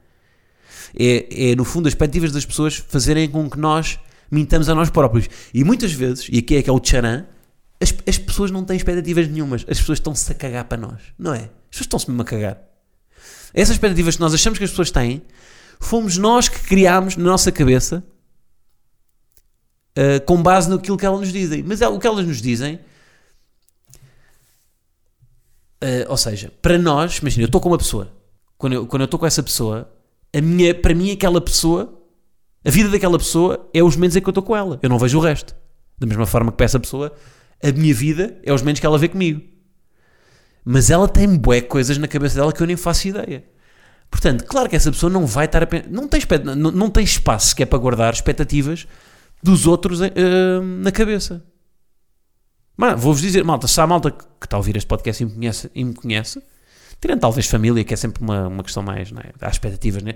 É, 0.98 1.50
é 1.50 1.56
no 1.56 1.64
fundo 1.64 1.86
as 1.86 1.92
expectativas 1.92 2.32
das 2.32 2.46
pessoas 2.46 2.76
fazerem 2.76 3.28
com 3.28 3.48
que 3.48 3.58
nós 3.58 3.98
mintamos 4.30 4.68
a 4.68 4.74
nós 4.74 4.90
próprios. 4.90 5.28
E 5.52 5.64
muitas 5.64 5.92
vezes, 5.92 6.28
e 6.30 6.38
aqui 6.38 6.56
é 6.56 6.62
que 6.62 6.70
é 6.70 6.72
o 6.72 6.80
tcharam, 6.80 7.26
as, 7.80 7.94
as 8.06 8.18
pessoas 8.18 8.50
não 8.50 8.64
têm 8.64 8.76
expectativas 8.76 9.28
nenhumas. 9.28 9.64
As 9.68 9.78
pessoas 9.78 9.98
estão-se 9.98 10.30
a 10.30 10.34
cagar 10.34 10.64
para 10.64 10.78
nós, 10.78 11.00
não 11.18 11.34
é? 11.34 11.38
As 11.38 11.70
pessoas 11.70 11.86
estão-se 11.86 12.10
mesmo 12.10 12.22
a 12.22 12.24
cagar. 12.24 12.58
Essas 13.54 13.76
expectativas 13.76 14.16
que 14.16 14.20
nós 14.20 14.34
achamos 14.34 14.58
que 14.58 14.64
as 14.64 14.70
pessoas 14.70 14.90
têm, 14.90 15.22
fomos 15.80 16.16
nós 16.16 16.48
que 16.48 16.60
criámos 16.60 17.16
na 17.16 17.24
nossa 17.24 17.52
cabeça 17.52 18.04
uh, 19.96 20.24
com 20.26 20.42
base 20.42 20.68
naquilo 20.70 20.96
que 20.96 21.06
elas 21.06 21.20
nos 21.20 21.32
dizem. 21.32 21.62
Mas 21.62 21.80
é, 21.80 21.88
o 21.88 21.98
que 21.98 22.06
elas 22.06 22.26
nos 22.26 22.40
dizem 22.40 22.80
Uh, 25.82 26.10
ou 26.10 26.16
seja, 26.16 26.52
para 26.60 26.76
nós, 26.76 27.18
imagina, 27.18 27.44
eu 27.44 27.46
estou 27.46 27.60
com 27.60 27.68
uma 27.68 27.78
pessoa. 27.78 28.12
Quando 28.56 28.72
eu, 28.72 29.04
estou 29.04 29.18
com 29.18 29.26
essa 29.26 29.42
pessoa, 29.42 29.88
a 30.34 30.40
minha, 30.40 30.74
para 30.74 30.92
mim, 30.92 31.12
aquela 31.12 31.40
pessoa, 31.40 32.02
a 32.64 32.70
vida 32.70 32.88
daquela 32.88 33.16
pessoa 33.16 33.68
é 33.72 33.82
os 33.82 33.94
momentos 33.94 34.16
em 34.16 34.20
que 34.20 34.26
eu 34.26 34.32
estou 34.32 34.42
com 34.42 34.56
ela. 34.56 34.80
Eu 34.82 34.88
não 34.88 34.98
vejo 34.98 35.18
o 35.18 35.20
resto. 35.20 35.54
Da 35.96 36.06
mesma 36.06 36.26
forma 36.26 36.50
que 36.50 36.56
para 36.56 36.66
essa 36.66 36.80
pessoa, 36.80 37.12
a 37.62 37.70
minha 37.70 37.94
vida 37.94 38.40
é 38.42 38.52
os 38.52 38.60
momentos 38.60 38.80
que 38.80 38.86
ela 38.86 38.98
vê 38.98 39.08
comigo. 39.08 39.40
Mas 40.64 40.90
ela 40.90 41.08
tem 41.08 41.36
bué 41.36 41.60
coisas 41.60 41.96
na 41.96 42.08
cabeça 42.08 42.34
dela 42.34 42.52
que 42.52 42.60
eu 42.60 42.66
nem 42.66 42.76
faço 42.76 43.06
ideia. 43.06 43.44
Portanto, 44.10 44.44
claro 44.44 44.68
que 44.68 44.76
essa 44.76 44.90
pessoa 44.90 45.10
não 45.10 45.26
vai 45.26 45.44
estar 45.44 45.62
a 45.62 45.66
pensar. 45.66 45.88
Não 45.90 46.08
tem, 46.08 46.20
não, 46.56 46.70
não 46.70 46.90
tem 46.90 47.04
espaço 47.04 47.54
que 47.54 47.62
é 47.62 47.66
para 47.66 47.78
guardar 47.78 48.12
expectativas 48.12 48.86
dos 49.42 49.66
outros 49.66 50.00
uh, 50.00 50.04
na 50.80 50.90
cabeça. 50.90 51.44
Vou-vos 52.96 53.20
dizer, 53.20 53.44
malta, 53.44 53.66
se 53.66 53.80
há 53.80 53.86
malta 53.86 54.10
que 54.10 54.46
está 54.46 54.56
a 54.56 54.58
ouvir 54.58 54.76
este 54.76 54.86
podcast 54.86 55.22
e 55.22 55.26
me 55.26 55.32
conhece, 55.32 55.70
e 55.74 55.84
me 55.84 55.94
conhece 55.94 56.40
tirando 57.00 57.20
talvez 57.20 57.46
família, 57.46 57.84
que 57.84 57.94
é 57.94 57.96
sempre 57.96 58.22
uma, 58.22 58.48
uma 58.48 58.62
questão 58.62 58.82
mais, 58.82 59.10
não 59.10 59.20
é? 59.20 59.30
Há 59.40 59.48
expectativas, 59.48 60.02
né? 60.02 60.14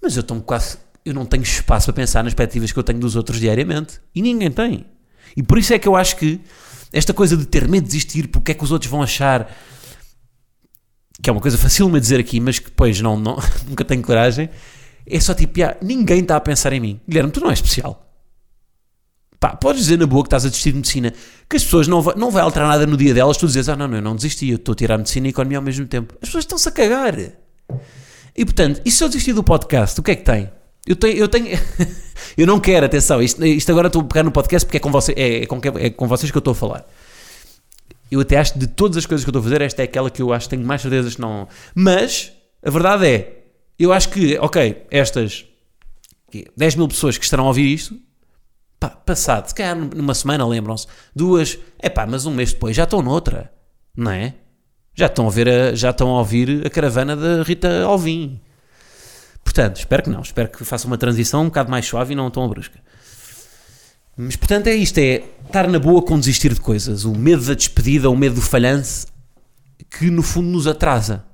Mas 0.00 0.16
eu 0.16 0.20
estou 0.20 0.40
quase, 0.40 0.78
eu 1.04 1.14
não 1.14 1.24
tenho 1.24 1.42
espaço 1.42 1.86
para 1.86 1.94
pensar 1.94 2.22
nas 2.22 2.32
expectativas 2.32 2.72
que 2.72 2.78
eu 2.78 2.82
tenho 2.82 2.98
dos 2.98 3.16
outros 3.16 3.38
diariamente. 3.38 4.00
E 4.14 4.22
ninguém 4.22 4.50
tem. 4.50 4.86
E 5.36 5.42
por 5.42 5.58
isso 5.58 5.72
é 5.72 5.78
que 5.78 5.86
eu 5.86 5.94
acho 5.94 6.16
que 6.16 6.40
esta 6.92 7.14
coisa 7.14 7.36
de 7.36 7.46
ter 7.46 7.68
medo 7.68 7.84
de 7.84 7.88
desistir, 7.88 8.28
porque 8.28 8.52
é 8.52 8.54
que 8.54 8.64
os 8.64 8.72
outros 8.72 8.90
vão 8.90 9.02
achar 9.02 9.50
que 11.20 11.28
é 11.28 11.32
uma 11.32 11.40
coisa 11.40 11.56
de 11.56 12.00
dizer 12.00 12.20
aqui, 12.20 12.40
mas 12.40 12.58
que 12.58 12.66
depois 12.66 13.00
não, 13.00 13.18
não, 13.18 13.36
nunca 13.68 13.84
tenho 13.84 14.02
coragem, 14.02 14.48
é 15.06 15.20
só 15.20 15.34
tipo, 15.34 15.62
ah, 15.62 15.76
ninguém 15.82 16.20
está 16.20 16.36
a 16.36 16.40
pensar 16.40 16.72
em 16.72 16.80
mim. 16.80 17.00
Guilherme, 17.08 17.32
tu 17.32 17.40
não 17.40 17.50
és 17.50 17.58
especial. 17.58 18.08
Pá, 19.38 19.56
podes 19.56 19.82
dizer 19.82 19.98
na 19.98 20.06
boa 20.06 20.22
que 20.22 20.28
estás 20.28 20.46
a 20.46 20.48
desistir 20.48 20.70
de 20.70 20.76
medicina, 20.76 21.12
que 21.48 21.56
as 21.56 21.64
pessoas 21.64 21.88
não 21.88 22.00
vai, 22.00 22.14
não 22.14 22.30
vai 22.30 22.42
alterar 22.42 22.68
nada 22.68 22.86
no 22.86 22.96
dia 22.96 23.12
delas, 23.12 23.36
tu 23.36 23.46
dizes, 23.46 23.68
ah 23.68 23.74
não, 23.74 23.88
não, 23.88 23.96
eu 23.96 24.02
não 24.02 24.14
desisti, 24.14 24.48
eu 24.48 24.56
estou 24.56 24.72
a 24.72 24.76
tirar 24.76 24.96
medicina 24.96 25.26
e 25.26 25.30
economia 25.30 25.58
ao 25.58 25.62
mesmo 25.62 25.84
tempo. 25.86 26.14
As 26.22 26.28
pessoas 26.28 26.44
estão-se 26.44 26.68
a 26.68 26.72
cagar. 26.72 27.16
E 28.36 28.44
portanto, 28.44 28.80
e 28.84 28.90
se 28.90 29.02
eu 29.02 29.08
desistir 29.08 29.32
do 29.32 29.42
podcast, 29.42 29.98
o 29.98 30.02
que 30.02 30.12
é 30.12 30.16
que 30.16 30.24
tem? 30.24 30.48
Eu 30.86 30.94
tenho, 30.94 31.16
eu 31.16 31.28
tenho, 31.28 31.58
eu 32.38 32.46
não 32.46 32.60
quero, 32.60 32.86
atenção, 32.86 33.20
isto, 33.20 33.44
isto 33.44 33.70
agora 33.70 33.88
estou 33.88 34.02
a 34.02 34.04
pegar 34.04 34.22
no 34.22 34.30
podcast 34.30 34.64
porque 34.64 34.76
é 34.76 34.80
com, 34.80 34.90
você, 34.92 35.12
é, 35.16 35.42
é, 35.42 35.46
com, 35.46 35.60
é 35.76 35.90
com 35.90 36.06
vocês 36.06 36.30
que 36.30 36.36
eu 36.36 36.40
estou 36.40 36.52
a 36.52 36.54
falar. 36.54 36.86
Eu 38.12 38.20
até 38.20 38.36
acho 38.36 38.58
de 38.58 38.66
todas 38.66 38.98
as 38.98 39.06
coisas 39.06 39.24
que 39.24 39.30
eu 39.30 39.32
estou 39.32 39.40
a 39.40 39.42
fazer, 39.44 39.62
esta 39.62 39.80
é 39.80 39.86
aquela 39.86 40.10
que 40.10 40.20
eu 40.20 40.34
acho 40.34 40.46
que 40.46 40.56
tenho 40.56 40.66
mais 40.66 40.82
certezas 40.82 41.14
que 41.14 41.20
não. 41.20 41.48
Mas, 41.74 42.30
a 42.62 42.68
verdade 42.68 43.06
é, 43.06 43.44
eu 43.78 43.90
acho 43.90 44.10
que, 44.10 44.38
ok, 44.38 44.86
estas 44.90 45.46
10 46.54 46.76
mil 46.76 46.88
pessoas 46.88 47.16
que 47.16 47.24
estarão 47.24 47.44
a 47.44 47.48
ouvir 47.48 47.72
isto, 47.72 47.98
Pá, 48.78 48.90
passado, 48.90 49.46
se 49.46 49.54
calhar 49.54 49.76
numa 49.76 50.12
semana 50.12 50.44
lembram-se, 50.44 50.88
duas, 51.14 51.56
é 51.78 51.88
pá, 51.88 52.04
mas 52.04 52.26
um 52.26 52.34
mês 52.34 52.52
depois 52.52 52.74
já 52.74 52.82
estão 52.82 53.00
noutra, 53.00 53.52
não 53.96 54.10
é? 54.10 54.34
Já 54.92 55.06
estão 55.06 55.28
a, 55.28 55.30
ver 55.30 55.48
a, 55.48 55.74
já 55.74 55.90
estão 55.90 56.08
a 56.08 56.18
ouvir 56.18 56.66
a 56.66 56.68
caravana 56.68 57.14
da 57.14 57.44
Rita 57.44 57.84
Alvim. 57.84 58.40
Portanto, 59.44 59.76
espero 59.76 60.02
que 60.02 60.10
não, 60.10 60.20
espero 60.20 60.48
que 60.48 60.64
faça 60.64 60.88
uma 60.88 60.98
transição 60.98 61.42
um 61.42 61.44
bocado 61.44 61.70
mais 61.70 61.86
suave 61.86 62.12
e 62.12 62.16
não 62.16 62.28
tão 62.28 62.48
brusca. 62.48 62.80
Mas 64.16 64.36
portanto 64.36 64.66
é 64.66 64.74
isto, 64.74 64.98
é 64.98 65.24
estar 65.46 65.68
na 65.68 65.78
boa 65.78 66.02
com 66.02 66.18
desistir 66.18 66.52
de 66.52 66.60
coisas, 66.60 67.04
o 67.04 67.14
medo 67.14 67.44
da 67.44 67.54
despedida, 67.54 68.10
o 68.10 68.16
medo 68.16 68.36
do 68.36 68.42
falhanço, 68.42 69.06
que 69.90 70.10
no 70.10 70.22
fundo 70.22 70.48
nos 70.48 70.66
atrasa, 70.66 71.24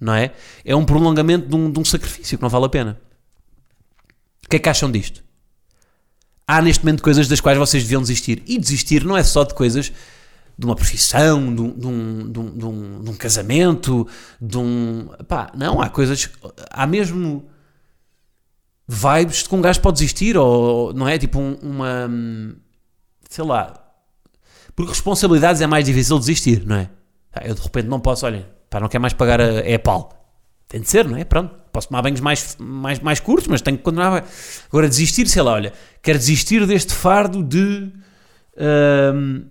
não 0.00 0.14
é? 0.14 0.32
É 0.64 0.74
um 0.74 0.84
prolongamento 0.84 1.48
de 1.48 1.54
um, 1.54 1.70
de 1.70 1.78
um 1.78 1.84
sacrifício 1.84 2.38
que 2.38 2.42
não 2.42 2.48
vale 2.48 2.66
a 2.66 2.70
pena. 2.70 3.00
O 4.44 4.48
que 4.48 4.56
é 4.56 4.58
que 4.58 4.68
acham 4.68 4.90
disto? 4.90 5.26
há 6.46 6.62
neste 6.62 6.84
momento 6.84 7.02
coisas 7.02 7.26
das 7.26 7.40
quais 7.40 7.58
vocês 7.58 7.82
deviam 7.82 8.00
desistir. 8.00 8.42
E 8.46 8.58
desistir 8.58 9.04
não 9.04 9.16
é 9.16 9.24
só 9.24 9.42
de 9.42 9.54
coisas 9.54 9.92
de 10.58 10.64
uma 10.64 10.76
profissão, 10.76 11.54
de 11.54 11.60
um, 11.60 11.78
de 11.78 11.86
um, 11.86 12.32
de 12.32 12.38
um, 12.38 13.02
de 13.02 13.10
um, 13.10 13.14
casamento, 13.14 14.06
de 14.40 14.56
um. 14.56 15.08
Pá, 15.28 15.50
não, 15.54 15.80
há 15.80 15.88
coisas. 15.88 16.30
Há 16.70 16.86
mesmo 16.86 17.44
vibes 18.88 19.42
de 19.42 19.48
que 19.48 19.54
um 19.54 19.60
gajo 19.60 19.80
pode 19.80 19.98
desistir, 19.98 20.36
ou 20.36 20.92
não 20.92 21.08
é? 21.08 21.18
Tipo 21.18 21.38
um, 21.38 21.54
uma. 21.62 22.10
Sei 23.28 23.44
lá. 23.44 23.82
Porque 24.74 24.92
responsabilidades 24.92 25.60
é 25.60 25.66
mais 25.66 25.84
difícil 25.84 26.18
desistir, 26.18 26.64
não 26.66 26.76
é? 26.76 26.90
Eu 27.44 27.54
de 27.54 27.60
repente 27.60 27.88
não 27.88 28.00
posso, 28.00 28.26
olha, 28.26 28.48
pá, 28.70 28.80
não 28.80 28.88
quero 28.88 29.00
mais 29.00 29.12
pagar 29.12 29.40
a, 29.40 29.44
a 29.44 29.74
Apple. 29.74 30.16
Tem 30.68 30.80
de 30.80 30.88
ser, 30.88 31.08
não 31.08 31.16
é? 31.16 31.24
Pronto. 31.24 31.54
Posso 31.72 31.88
tomar 31.88 32.02
banhos 32.02 32.20
mais, 32.20 32.56
mais, 32.58 33.00
mais 33.00 33.20
curtos, 33.20 33.48
mas 33.48 33.60
tenho 33.60 33.76
que 33.76 33.82
continuar. 33.82 34.24
Agora, 34.68 34.88
desistir, 34.88 35.28
sei 35.28 35.42
lá, 35.42 35.52
olha, 35.52 35.72
quero 36.02 36.18
desistir 36.18 36.66
deste 36.66 36.94
fardo 36.94 37.42
de. 37.42 37.92
Um, 38.58 39.44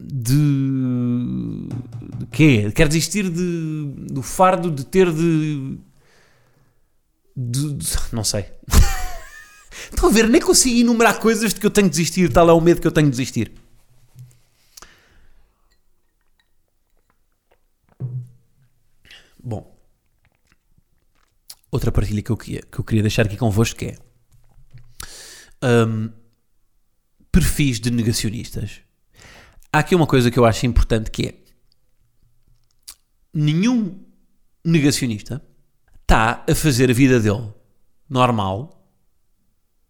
de. 0.00 1.68
de 2.18 2.26
quê? 2.32 2.72
Quero 2.74 2.88
desistir 2.88 3.28
de, 3.28 3.94
do 4.10 4.22
fardo 4.22 4.70
de 4.70 4.84
ter 4.84 5.12
de. 5.12 5.78
De, 7.36 7.74
de 7.74 7.86
não 8.12 8.24
sei. 8.24 8.46
Estão 9.92 10.08
a 10.08 10.12
ver? 10.12 10.28
Nem 10.28 10.40
consigo 10.40 10.80
enumerar 10.80 11.20
coisas 11.20 11.52
de 11.52 11.60
que 11.60 11.66
eu 11.66 11.70
tenho 11.70 11.88
de 11.88 11.96
desistir, 11.96 12.32
tal 12.32 12.48
é 12.48 12.52
o 12.52 12.60
medo 12.60 12.80
que 12.80 12.86
eu 12.86 12.92
tenho 12.92 13.06
de 13.06 13.12
desistir. 13.12 13.52
Bom, 19.38 19.78
outra 21.70 21.92
partilha 21.92 22.20
que 22.20 22.32
eu, 22.32 22.36
que 22.36 22.60
eu 22.72 22.82
queria 22.82 23.02
deixar 23.02 23.26
aqui 23.26 23.36
convosco 23.36 23.84
é 23.84 23.96
um, 25.62 26.10
perfis 27.30 27.78
de 27.78 27.90
negacionistas. 27.90 28.80
Há 29.72 29.80
aqui 29.80 29.94
uma 29.94 30.06
coisa 30.06 30.30
que 30.30 30.38
eu 30.38 30.44
acho 30.44 30.66
importante 30.66 31.10
que 31.10 31.26
é 31.28 31.34
nenhum 33.32 34.04
negacionista 34.64 35.45
está 36.06 36.44
a 36.48 36.54
fazer 36.54 36.88
a 36.88 36.94
vida 36.94 37.18
dele 37.18 37.52
normal 38.08 38.88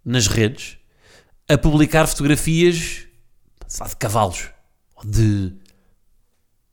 nas 0.03 0.27
redes 0.27 0.79
a 1.47 1.59
publicar 1.59 2.07
fotografias 2.07 3.07
sabe, 3.69 3.91
de 3.91 3.97
cavalos 3.97 4.49
de 5.05 5.53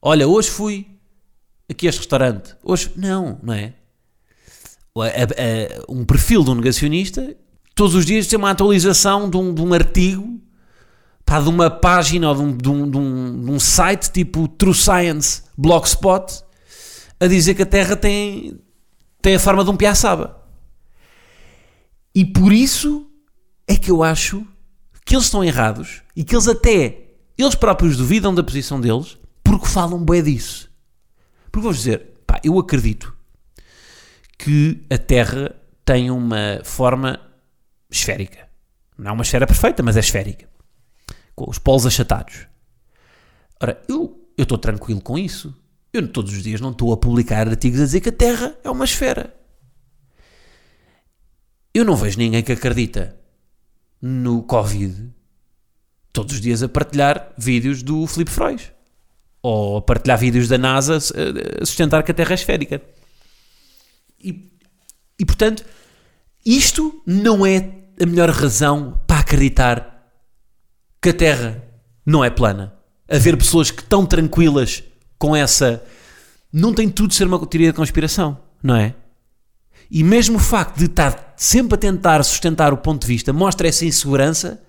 olha, 0.02 0.26
hoje 0.26 0.50
fui 0.50 0.88
aqui 1.70 1.88
a 1.88 1.90
este 1.90 2.00
restaurante. 2.00 2.56
Hoje, 2.64 2.92
não, 2.96 3.40
não 3.44 3.54
é? 3.54 3.74
um 5.90 6.06
perfil 6.06 6.44
de 6.44 6.52
um 6.52 6.56
negacionista, 6.56 7.36
todos 7.74 7.96
os 7.96 8.06
dias 8.06 8.28
tem 8.28 8.38
uma 8.38 8.52
atualização 8.52 9.30
de 9.30 9.38
um, 9.38 9.54
de 9.54 9.62
um 9.62 9.74
artigo, 9.74 10.40
pá, 11.26 11.42
de 11.42 11.50
uma 11.50 11.70
página 11.70 12.30
ou 12.30 12.36
de 12.36 12.42
um, 12.42 12.58
de, 12.58 12.70
um, 12.70 12.92
de, 12.92 12.98
um, 12.98 13.46
de 13.46 13.52
um 13.52 13.60
site 13.60 14.12
tipo 14.12 14.48
True 14.48 14.74
Science, 14.74 15.44
Blogspot, 15.58 16.44
a 17.20 17.28
dizer 17.28 17.56
que 17.56 17.64
a 17.64 17.66
Terra 17.66 17.96
tem, 17.96 18.60
tem 19.24 19.36
a 19.36 19.40
forma 19.40 19.64
de 19.64 19.72
um 19.72 19.78
piaçaba. 19.78 20.46
E 22.14 22.26
por 22.26 22.52
isso 22.52 23.10
é 23.66 23.78
que 23.78 23.90
eu 23.90 24.04
acho 24.04 24.46
que 25.06 25.16
eles 25.16 25.26
estão 25.26 25.44
errados 25.44 26.02
e 26.14 26.26
que 26.26 26.36
eles 26.36 26.48
até, 26.48 27.06
eles 27.38 27.56
próprios 27.56 27.96
duvidam 27.98 28.36
da 28.36 28.44
posição 28.44 28.80
deles 28.80 29.18
porque 29.42 29.66
falam 29.66 30.04
bem 30.04 30.22
disso. 30.22 30.70
Porque 31.46 31.64
vou 31.64 31.74
dizer, 31.74 32.00
pá, 32.28 32.40
eu 32.44 32.60
acredito 32.60 33.16
que 34.38 34.86
a 34.90 34.98
Terra 34.98 35.56
tem 35.86 36.12
uma 36.12 36.60
forma 36.66 37.18
esférica. 37.90 38.50
Não 38.98 39.12
é 39.12 39.14
uma 39.14 39.24
esfera 39.24 39.48
perfeita, 39.48 39.82
mas 39.82 39.96
é 39.96 40.02
esférica. 40.02 40.50
Com 41.34 41.50
os 41.50 41.58
polos 41.58 41.86
achatados. 41.86 42.46
Ora, 43.62 43.82
eu 43.88 44.28
estou 44.38 44.58
tranquilo 44.58 45.00
com 45.00 45.18
isso. 45.18 45.56
Eu 45.94 46.08
todos 46.08 46.34
os 46.34 46.42
dias 46.42 46.60
não 46.60 46.72
estou 46.72 46.92
a 46.92 46.98
publicar 46.98 47.48
artigos 47.48 47.80
a 47.80 47.86
dizer 47.86 48.02
que 48.02 48.10
a 48.10 48.14
Terra 48.14 48.58
é 48.64 48.70
uma 48.70 48.84
esfera. 48.84 49.32
Eu 51.72 51.86
não 51.86 51.96
vejo 51.96 52.18
ninguém 52.18 52.42
que 52.42 52.52
acredita 52.52 53.16
no 54.02 54.42
Covid 54.42 55.14
todos 56.12 56.34
os 56.36 56.42
dias 56.42 56.64
a 56.64 56.70
partilhar 56.70 57.32
vídeos 57.38 57.84
do 57.84 58.08
Filipe 58.08 58.32
Freud. 58.32 58.74
Ou 59.44 59.78
a 59.78 59.82
partilhar 59.84 60.18
vídeos 60.18 60.48
da 60.48 60.58
NASA 60.58 60.98
a 60.98 61.66
sustentar 61.66 62.02
que 62.02 62.12
a 62.12 62.16
Terra 62.16 62.32
é 62.32 62.36
esférica. 62.36 62.82
E, 64.20 64.52
e 65.20 65.26
portanto, 65.26 65.64
isto 66.44 67.04
não 67.06 67.46
é 67.46 67.72
a 68.02 68.06
melhor 68.08 68.32
razão 68.32 69.00
para 69.06 69.20
acreditar 69.20 70.12
que 71.00 71.10
a 71.10 71.14
Terra 71.14 71.64
não 72.04 72.24
é 72.24 72.32
plana 72.32 72.74
haver 73.08 73.38
pessoas 73.38 73.70
que 73.70 73.82
estão 73.84 74.08
tranquilas 74.08 74.84
com 75.24 75.34
essa. 75.34 75.82
Não 76.52 76.74
tem 76.74 76.90
tudo 76.90 77.12
de 77.12 77.16
ser 77.16 77.26
uma 77.26 77.40
teoria 77.48 77.72
da 77.72 77.78
conspiração, 77.78 78.38
não 78.62 78.76
é? 78.76 78.94
E 79.90 80.04
mesmo 80.04 80.36
o 80.36 80.40
facto 80.40 80.78
de 80.78 80.86
estar 80.86 81.34
sempre 81.38 81.76
a 81.76 81.78
tentar 81.78 82.22
sustentar 82.24 82.74
o 82.74 82.78
ponto 82.78 83.04
de 83.04 83.08
vista 83.08 83.32
mostra 83.32 83.70
essa 83.70 83.86
insegurança. 83.86 84.62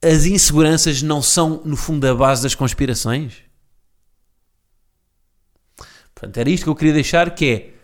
As 0.00 0.24
inseguranças 0.24 1.02
não 1.02 1.20
são, 1.20 1.60
no 1.64 1.76
fundo, 1.76 2.06
a 2.06 2.14
base 2.14 2.44
das 2.44 2.54
conspirações? 2.54 3.38
Portanto, 6.14 6.36
era 6.36 6.48
isto 6.48 6.62
que 6.62 6.70
eu 6.70 6.76
queria 6.76 6.92
deixar, 6.92 7.34
que 7.34 7.46
é 7.50 7.74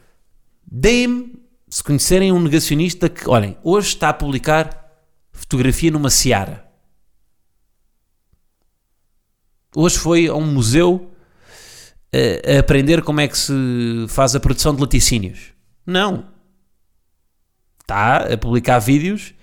deem-me, 0.65 1.35
se 1.69 1.83
conhecerem 1.83 2.31
um 2.31 2.41
negacionista 2.41 3.09
que, 3.09 3.29
olhem, 3.29 3.59
hoje 3.65 3.89
está 3.89 4.11
a 4.11 4.15
publicar 4.15 4.89
fotografia 5.33 5.91
numa 5.91 6.11
seara 6.11 6.71
hoje 9.75 9.99
foi 9.99 10.27
a 10.27 10.35
um 10.35 10.47
museu 10.47 11.10
a, 12.13 12.59
aprender 12.59 13.03
como 13.03 13.21
é 13.21 13.29
que 13.29 13.39
se 13.39 13.53
faz 14.09 14.35
a 14.35 14.41
produção 14.41 14.75
de 14.75 14.81
laticínios. 14.81 15.53
Não. 15.87 16.29
Está 17.81 18.33
a 18.33 18.39
publicar 18.39 18.79
vídeos 18.79 19.35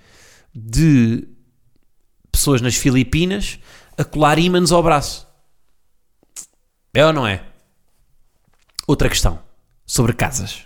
de 0.54 1.28
pessoas 2.32 2.60
nas 2.60 2.76
Filipinas 2.76 3.58
a 3.96 4.04
colar 4.04 4.38
ímãs 4.38 4.72
ao 4.72 4.82
braço. 4.82 5.26
É 6.94 7.04
ou 7.04 7.12
não 7.12 7.26
é? 7.26 7.44
Outra 8.86 9.08
questão 9.08 9.38
sobre 9.86 10.12
casas. 10.12 10.64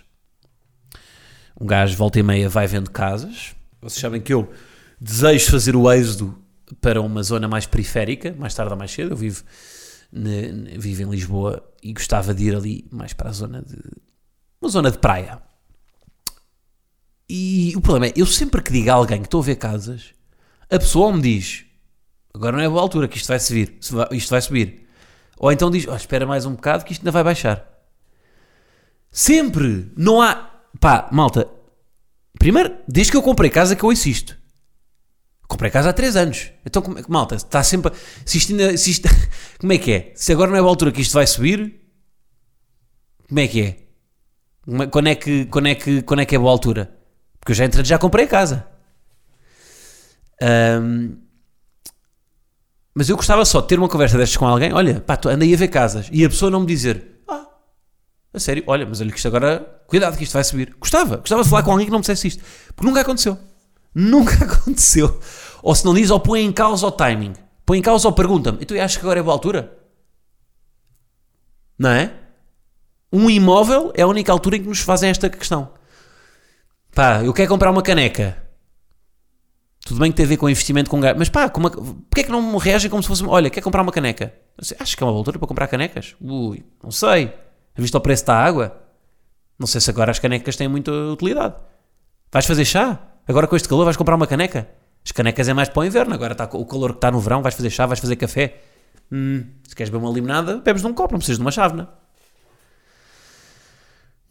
Um 1.59 1.65
gajo 1.65 1.95
volta 1.95 2.19
e 2.19 2.23
meia 2.23 2.49
vai 2.49 2.67
vendo 2.67 2.89
casas. 2.89 3.55
Vocês 3.81 4.01
sabem 4.01 4.21
que 4.21 4.33
eu 4.33 4.51
desejo 4.99 5.51
fazer 5.51 5.75
o 5.75 5.91
êxodo 5.91 6.37
para 6.79 7.01
uma 7.01 7.21
zona 7.21 7.47
mais 7.47 7.65
periférica, 7.65 8.33
mais 8.37 8.53
tarde 8.53 8.71
ou 8.71 8.77
mais 8.77 8.91
cedo. 8.91 9.11
Eu 9.11 9.17
vivo, 9.17 9.43
ne, 10.13 10.77
vivo 10.77 11.01
em 11.01 11.09
Lisboa 11.09 11.63
e 11.81 11.91
gostava 11.91 12.33
de 12.33 12.45
ir 12.45 12.55
ali 12.55 12.87
mais 12.91 13.13
para 13.13 13.29
a 13.29 13.33
zona 13.33 13.61
de. 13.61 13.77
uma 14.61 14.69
zona 14.69 14.91
de 14.91 14.99
praia. 14.99 15.41
E 17.27 17.73
o 17.75 17.81
problema 17.81 18.07
é, 18.07 18.13
eu 18.15 18.25
sempre 18.25 18.61
que 18.61 18.71
digo 18.71 18.91
a 18.91 18.93
alguém 18.93 19.19
que 19.19 19.27
estou 19.27 19.41
a 19.41 19.45
ver 19.45 19.55
casas, 19.55 20.13
a 20.69 20.77
pessoa 20.77 21.11
me 21.11 21.21
diz: 21.21 21.65
agora 22.33 22.55
não 22.55 22.63
é 22.63 22.69
boa 22.69 22.81
altura, 22.81 23.07
que 23.07 23.17
isto 23.17 23.27
vai 23.27 23.39
subir. 23.39 23.77
Isto 24.11 24.29
vai 24.29 24.41
subir. 24.41 24.87
Ou 25.37 25.51
então 25.51 25.71
diz: 25.71 25.87
oh, 25.87 25.95
espera 25.95 26.25
mais 26.25 26.45
um 26.45 26.53
bocado, 26.53 26.85
que 26.85 26.91
isto 26.91 27.01
ainda 27.01 27.11
vai 27.11 27.23
baixar. 27.23 27.67
Sempre! 29.11 29.91
Não 29.97 30.21
há. 30.21 30.49
Pá, 30.79 31.09
malta. 31.11 31.47
Primeiro, 32.37 32.75
desde 32.87 33.11
que 33.11 33.17
eu 33.17 33.21
comprei 33.21 33.49
casa 33.49 33.75
que 33.75 33.83
eu 33.83 33.91
insisto. 33.91 34.37
Comprei 35.53 35.69
casa 35.69 35.91
há 35.91 35.93
3 35.93 36.15
anos. 36.15 36.51
Então, 36.65 36.81
como, 36.81 36.97
é 36.97 37.03
malta, 37.07 37.35
está 37.35 37.61
sempre. 37.61 37.93
Se 38.25 38.39
isto 38.39 38.53
ainda. 38.53 38.75
Se 38.75 38.89
isto, 38.89 39.07
como 39.61 39.71
é 39.71 39.77
que 39.77 39.91
é? 39.91 40.11
Se 40.15 40.31
agora 40.31 40.49
não 40.49 40.57
é 40.57 40.59
a 40.59 40.63
altura 40.63 40.91
que 40.91 40.99
isto 40.99 41.13
vai 41.13 41.27
subir, 41.27 41.79
como 43.27 43.39
é 43.39 43.47
que 43.47 43.61
é? 43.61 43.65
é? 43.65 44.87
Quando 44.87 45.09
é 45.09 45.13
que, 45.13 45.45
quando 45.45 45.67
é 45.67 45.75
que, 45.75 46.01
quando 46.01 46.21
é, 46.21 46.25
que 46.25 46.35
é 46.35 46.39
boa 46.39 46.51
altura? 46.51 46.91
Porque 47.39 47.51
eu 47.51 47.55
já 47.55 47.65
entrei, 47.65 47.85
já 47.85 47.99
comprei 47.99 48.25
a 48.25 48.27
casa. 48.27 48.65
Um, 50.41 51.17
mas 52.95 53.09
eu 53.09 53.15
gostava 53.15 53.45
só 53.45 53.61
de 53.61 53.67
ter 53.67 53.77
uma 53.77 53.87
conversa 53.87 54.17
destas 54.17 54.35
com 54.35 54.47
alguém. 54.47 54.73
Olha, 54.73 55.01
pá, 55.01 55.19
andei 55.27 55.53
a 55.53 55.57
ver 55.57 55.67
casas. 55.67 56.09
E 56.11 56.25
a 56.25 56.29
pessoa 56.29 56.49
não 56.49 56.61
me 56.61 56.65
dizer, 56.65 57.21
ah, 57.27 57.45
a 58.33 58.39
sério, 58.39 58.63
olha, 58.65 58.87
mas 58.87 59.01
olha 59.01 59.11
que 59.11 59.17
isto 59.17 59.27
agora, 59.27 59.59
cuidado 59.85 60.17
que 60.17 60.23
isto 60.23 60.33
vai 60.33 60.43
subir. 60.43 60.75
Gostava, 60.79 61.17
gostava 61.17 61.43
de 61.43 61.49
falar 61.49 61.61
com 61.61 61.71
alguém 61.73 61.85
que 61.85 61.91
não 61.91 61.99
me 61.99 62.01
dissesse 62.01 62.27
isto. 62.27 62.43
Porque 62.75 62.87
nunca 62.87 63.01
aconteceu. 63.01 63.37
Nunca 63.93 64.33
aconteceu. 64.43 65.19
Ou 65.61 65.73
se 65.73 65.85
não 65.85 65.93
diz, 65.93 66.09
ou 66.09 66.19
põe 66.19 66.41
em 66.41 66.51
causa 66.51 66.87
o 66.87 66.91
timing. 66.91 67.33
Põe 67.65 67.79
em 67.79 67.81
causa 67.81 68.07
ou 68.07 68.13
pergunta-me. 68.13 68.59
E 68.61 68.65
tu 68.65 68.73
achas 68.75 68.97
que 68.97 69.03
agora 69.03 69.19
é 69.19 69.23
boa 69.23 69.33
altura? 69.33 69.77
Não 71.77 71.89
é? 71.89 72.13
Um 73.11 73.29
imóvel 73.29 73.91
é 73.95 74.01
a 74.01 74.07
única 74.07 74.31
altura 74.31 74.57
em 74.57 74.61
que 74.61 74.67
nos 74.67 74.79
fazem 74.79 75.09
esta 75.09 75.29
questão. 75.29 75.71
Pá, 76.93 77.23
eu 77.23 77.33
quero 77.33 77.49
comprar 77.49 77.71
uma 77.71 77.81
caneca. 77.81 78.37
Tudo 79.85 79.99
bem 79.99 80.11
que 80.11 80.17
tem 80.17 80.25
a 80.25 80.29
ver 80.29 80.37
com 80.37 80.49
investimento 80.49 80.89
com 80.89 80.99
gás. 80.99 81.15
Mas 81.17 81.29
pá, 81.29 81.49
como, 81.49 81.69
porquê 81.69 82.21
é 82.21 82.23
que 82.23 82.31
não 82.31 82.57
reagem 82.57 82.89
como 82.89 83.01
se 83.03 83.07
fosse. 83.07 83.23
Olha, 83.25 83.49
quer 83.49 83.61
comprar 83.61 83.81
uma 83.81 83.91
caneca? 83.91 84.33
Acho 84.79 84.97
que 84.97 85.03
é 85.03 85.05
uma 85.05 85.11
boa 85.11 85.21
altura 85.21 85.39
para 85.39 85.47
comprar 85.47 85.67
canecas? 85.67 86.15
Ui, 86.21 86.63
não 86.81 86.91
sei. 86.91 87.33
Visto 87.75 87.95
o 87.95 88.01
preço 88.01 88.25
da 88.25 88.35
água? 88.35 88.81
Não 89.57 89.67
sei 89.67 89.81
se 89.81 89.89
agora 89.89 90.11
as 90.11 90.19
canecas 90.19 90.55
têm 90.55 90.67
muita 90.67 90.91
utilidade. 90.91 91.55
Vais 92.31 92.45
fazer 92.45 92.65
chá? 92.65 92.99
Agora 93.27 93.47
com 93.47 93.55
este 93.55 93.67
calor 93.67 93.85
vais 93.85 93.97
comprar 93.97 94.15
uma 94.15 94.27
caneca? 94.27 94.67
As 95.05 95.11
canecas 95.11 95.47
é 95.47 95.53
mais 95.53 95.69
para 95.69 95.81
o 95.81 95.85
inverno, 95.85 96.13
agora 96.13 96.33
está 96.33 96.45
o 96.45 96.65
calor 96.65 96.91
que 96.91 96.97
está 96.97 97.11
no 97.11 97.19
verão, 97.19 97.41
vais 97.41 97.55
fazer 97.55 97.69
chá, 97.69 97.85
vais 97.85 97.99
fazer 97.99 98.15
café. 98.15 98.61
Hum, 99.11 99.45
se 99.67 99.75
queres 99.75 99.89
beber 99.89 100.05
uma 100.05 100.13
limonada, 100.13 100.57
bebes 100.57 100.81
de 100.81 100.87
um 100.87 100.93
copo, 100.93 101.13
não 101.13 101.19
precisas 101.19 101.37
de 101.37 101.43
uma 101.43 101.51
chávena. 101.51 101.89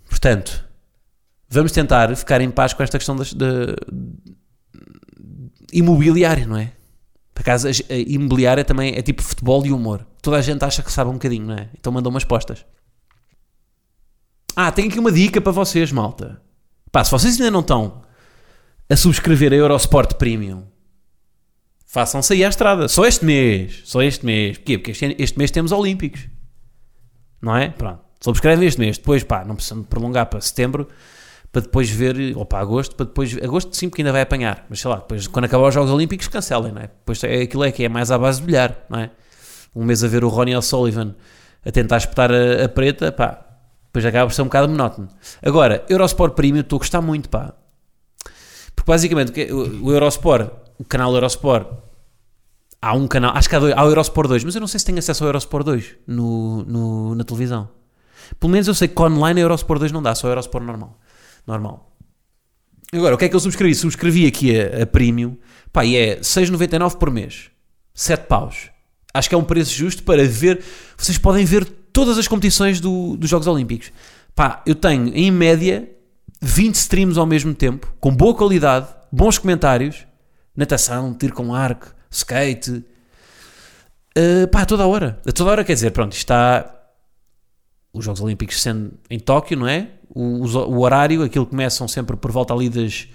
Portanto, 0.09 0.65
vamos 1.49 1.73
tentar 1.73 2.15
ficar 2.17 2.41
em 2.41 2.51
paz 2.51 2.73
com 2.73 2.83
esta 2.83 2.99
questão 2.99 3.17
de, 3.17 3.35
de, 3.35 3.77
imobiliária, 5.73 6.47
não 6.47 6.57
é? 6.57 6.73
Por 7.35 7.41
acaso, 7.41 7.69
imobiliária 7.91 8.65
também 8.65 8.95
é 8.95 9.03
tipo 9.03 9.23
futebol 9.23 9.65
e 9.67 9.73
humor. 9.73 10.07
Toda 10.21 10.37
a 10.37 10.43
gente 10.43 10.65
acha 10.65 10.83
que 10.83 10.93
sabe 10.93 11.11
um 11.11 11.15
bocadinho, 11.15 11.47
não 11.47 11.55
é? 11.55 11.69
Então 11.79 11.93
mandam 11.93 12.11
umas 12.11 12.25
postas. 12.25 12.65
Ah, 14.55 14.71
tenho 14.71 14.89
aqui 14.89 14.99
uma 14.99 15.11
dica 15.11 15.41
para 15.41 15.53
vocês, 15.53 15.91
malta. 15.93 16.41
Pá, 16.91 17.03
se 17.03 17.11
vocês 17.11 17.39
ainda 17.41 17.51
não 17.51 17.61
estão 17.61 18.03
a 18.93 18.97
subscrever 18.97 19.55
a 19.55 19.57
Eurosport 19.57 20.17
Premium. 20.17 20.65
Façam-se 21.87 22.35
aí 22.35 22.45
à 22.45 22.49
estrada. 22.51 22.89
Só 22.89 23.07
este 23.07 23.25
mês. 23.25 23.81
Só 23.85 24.03
este 24.03 24.25
mês. 24.27 24.59
Porquê? 24.59 24.77
Porque 24.77 24.91
este, 24.91 25.17
este 25.19 25.39
mês 25.39 25.51
temos 25.51 25.73
Olímpicos. 25.73 26.29
Não 27.41 27.57
é? 27.57 27.71
Pronto. 27.71 28.01
Subscrevem 28.21 28.69
este 28.69 28.79
mês. 28.79 28.99
Depois, 28.99 29.25
pá, 29.25 29.47
não 29.47 29.55
precisam 29.55 29.83
prolongar 29.83 30.27
para 30.27 30.43
setembro 30.43 30.89
para 31.51 31.63
depois 31.63 31.91
ver, 31.91 32.17
ou 32.35 32.47
para 32.47 32.61
agosto, 32.61 32.97
para 32.97 33.05
depois, 33.05 33.37
agosto 33.43 33.77
sim, 33.77 33.91
porque 33.91 34.01
ainda 34.01 34.11
vai 34.11 34.23
apanhar, 34.23 34.65
mas 34.71 34.81
sei 34.81 34.91
lá, 34.91 34.97
depois 34.97 35.27
quando 35.27 35.45
acabar 35.45 35.69
os 35.69 35.75
Jogos 35.75 35.91
Olímpicos 35.91 36.27
cancelem, 36.27 36.73
não 36.73 36.81
é? 36.81 36.87
Depois 36.87 37.23
é, 37.25 37.43
aquilo 37.43 37.63
é 37.63 37.71
que 37.71 37.85
é 37.85 37.91
mais 37.91 38.11
à 38.11 38.17
base 38.17 38.41
de 38.41 38.47
bilhar, 38.47 38.87
não 38.89 38.99
é? 38.99 39.11
Um 39.77 39.85
mês 39.85 40.03
a 40.03 40.09
ver 40.09 40.25
o 40.25 40.31
Ronnie 40.31 40.57
O'Sullivan 40.57 41.15
a 41.63 41.71
tentar 41.71 41.99
espetar 41.99 42.33
a, 42.33 42.65
a 42.65 42.69
preta, 42.71 43.13
pá, 43.13 43.45
depois 43.85 44.03
acaba 44.07 44.29
por 44.29 44.35
ser 44.35 44.41
um 44.41 44.47
bocado 44.47 44.67
monótono. 44.67 45.09
Agora, 45.43 45.85
Eurosport 45.91 46.33
Premium, 46.33 46.63
estou 46.63 46.79
a 46.79 46.81
gostar 46.81 47.03
muito, 47.03 47.29
pá. 47.29 47.53
Porque 48.75 48.91
basicamente 48.91 49.53
o, 49.53 49.87
o 49.87 49.93
Eurosport, 49.93 50.51
o 50.79 50.85
canal 50.85 51.15
Eurosport, 51.15 51.67
há 52.81 52.93
um 52.95 53.07
canal, 53.07 53.37
acho 53.37 53.49
que 53.49 53.55
há, 53.55 53.59
dois, 53.61 53.75
há 53.77 53.85
o 53.85 53.89
Eurosport 53.89 54.29
2, 54.29 54.45
mas 54.45 54.55
eu 54.55 54.61
não 54.61 54.67
sei 54.67 54.81
se 54.81 54.87
tenho 54.87 54.99
acesso 54.99 55.23
ao 55.23 55.29
Eurosport 55.29 55.65
2 55.65 55.97
no, 56.07 56.65
no, 56.65 57.15
na 57.15 57.25
televisão. 57.25 57.69
Pelo 58.41 58.53
menos 58.53 58.67
eu 58.67 58.75
sei 58.75 58.89
que 58.89 59.01
online 59.01 59.41
a 59.41 59.45
Eurosport 59.45 59.79
2 59.79 59.93
não 59.93 60.03
dá, 60.03 60.15
só 60.15 60.27
o 60.27 60.31
Eurosport 60.31 60.65
normal. 60.65 60.99
normal. 61.47 61.93
Agora, 62.93 63.15
o 63.15 63.19
que 63.19 63.25
é 63.25 63.29
que 63.29 63.37
eu 63.37 63.41
subscrevi? 63.41 63.75
Subscrevi 63.75 64.27
aqui 64.27 64.59
a, 64.59 64.83
a 64.83 64.87
Premium, 64.87 65.37
pá, 65.73 65.85
e 65.85 65.97
é 65.97 66.21
6,99 66.21 66.97
por 66.97 67.11
mês. 67.11 67.51
7 67.95 68.27
paus. 68.27 68.71
Acho 69.15 69.29
que 69.29 69.35
é 69.35 69.39
um 69.39 69.45
preço 69.45 69.73
justo 69.73 70.03
para 70.03 70.27
ver. 70.27 70.63
Vocês 70.97 71.19
podem 71.19 71.45
ver 71.45 71.65
todas 71.93 72.19
as 72.19 72.27
competições 72.27 72.81
do, 72.81 73.17
dos 73.17 73.31
Jogos 73.31 73.47
Olímpicos. 73.47 73.93
Pá, 74.35 74.63
eu 74.67 74.75
tenho 74.75 75.15
em 75.15 75.31
média 75.31 75.89
20 76.45 76.75
streams 76.75 77.17
ao 77.17 77.25
mesmo 77.25 77.55
tempo, 77.55 77.95
com 78.01 78.13
boa 78.13 78.35
qualidade, 78.35 78.89
bons 79.13 79.39
comentários, 79.39 80.05
natação, 80.57 81.15
tiro 81.15 81.33
com 81.33 81.55
arco, 81.55 81.95
skate, 82.11 82.85
uh, 84.19 84.49
pá, 84.51 84.63
a 84.63 84.67
toda 84.67 84.83
a 84.83 84.87
hora. 84.89 85.21
A 85.25 85.31
toda 85.31 85.51
a 85.51 85.53
hora 85.53 85.65
quer 85.65 85.75
dizer, 85.75 85.93
pronto, 85.93 86.15
está 86.15 86.69
os 87.93 88.05
Jogos 88.05 88.21
Olímpicos 88.21 88.61
sendo 88.61 88.93
em 89.09 89.21
Tóquio, 89.21 89.57
não 89.57 89.69
é? 89.69 89.91
O, 90.09 90.45
o, 90.45 90.81
horário, 90.81 91.23
aquilo 91.23 91.47
começam 91.47 91.87
sempre 91.87 92.17
por 92.17 92.33
volta 92.33 92.53
ali 92.53 92.69
das 92.69 93.09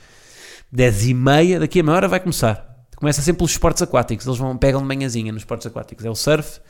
10 0.72 1.08
e 1.08 1.14
meia, 1.14 1.60
daqui 1.60 1.82
a 1.82 1.84
meia 1.84 1.98
hora 1.98 2.08
vai 2.08 2.22
começar. 2.22 2.66
Começa 2.96 3.22
sempre 3.22 3.40
pelos 3.40 3.52
esportes 3.52 3.82
aquáticos, 3.82 4.26
eles 4.26 4.40
vão, 4.40 4.58
pegam 4.58 4.82
de 4.82 4.88
manhãzinha 4.88 5.34
nos 5.34 5.42
esportes 5.42 5.68
aquáticos. 5.68 6.06
É 6.06 6.10
o 6.10 6.16
surf 6.16 6.62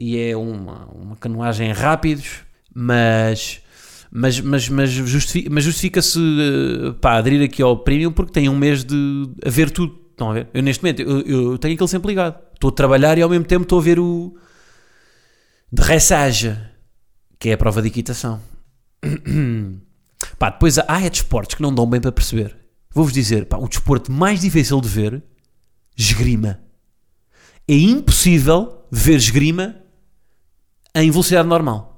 e 0.00 0.18
é 0.18 0.36
uma, 0.36 0.86
uma 0.86 1.16
canoagem 1.16 1.70
rápidos, 1.72 2.40
mas 2.74 3.62
Mas, 4.18 4.40
mas, 4.40 4.66
mas, 4.70 4.90
justifica, 4.90 5.50
mas 5.52 5.62
justifica-se 5.62 6.18
eh, 6.18 6.92
pá, 7.02 7.18
aderir 7.18 7.44
aqui 7.44 7.60
ao 7.60 7.76
Premium 7.76 8.10
porque 8.10 8.32
tem 8.32 8.48
um 8.48 8.56
mês 8.56 8.82
de 8.82 9.30
a 9.44 9.50
ver 9.50 9.70
tudo. 9.70 10.06
Estão 10.10 10.30
a 10.30 10.32
ver? 10.32 10.48
Eu 10.54 10.62
neste 10.62 10.82
momento 10.82 11.02
eu, 11.02 11.20
eu 11.20 11.58
tenho 11.58 11.74
aquilo 11.74 11.86
sempre 11.86 12.08
ligado. 12.08 12.40
Estou 12.54 12.70
a 12.70 12.72
trabalhar 12.72 13.18
e 13.18 13.22
ao 13.22 13.28
mesmo 13.28 13.44
tempo 13.44 13.64
estou 13.64 13.78
a 13.78 13.82
ver 13.82 14.00
o 14.00 14.34
dressage, 15.70 16.56
que 17.38 17.50
é 17.50 17.52
a 17.52 17.58
prova 17.58 17.82
de 17.82 17.88
equitação. 17.88 18.40
pá, 20.38 20.48
depois 20.48 20.78
há 20.78 21.02
é 21.02 21.10
desportos 21.10 21.54
que 21.54 21.60
não 21.60 21.74
dão 21.74 21.86
bem 21.86 22.00
para 22.00 22.10
perceber. 22.10 22.56
Vou-vos 22.94 23.12
dizer, 23.12 23.44
pá, 23.44 23.58
o 23.58 23.68
desporto 23.68 24.10
mais 24.10 24.40
difícil 24.40 24.80
de 24.80 24.88
ver, 24.88 25.22
esgrima. 25.94 26.58
É 27.68 27.74
impossível 27.74 28.86
ver 28.90 29.16
esgrima 29.16 29.76
em 30.94 31.10
velocidade 31.10 31.46
normal. 31.46 31.95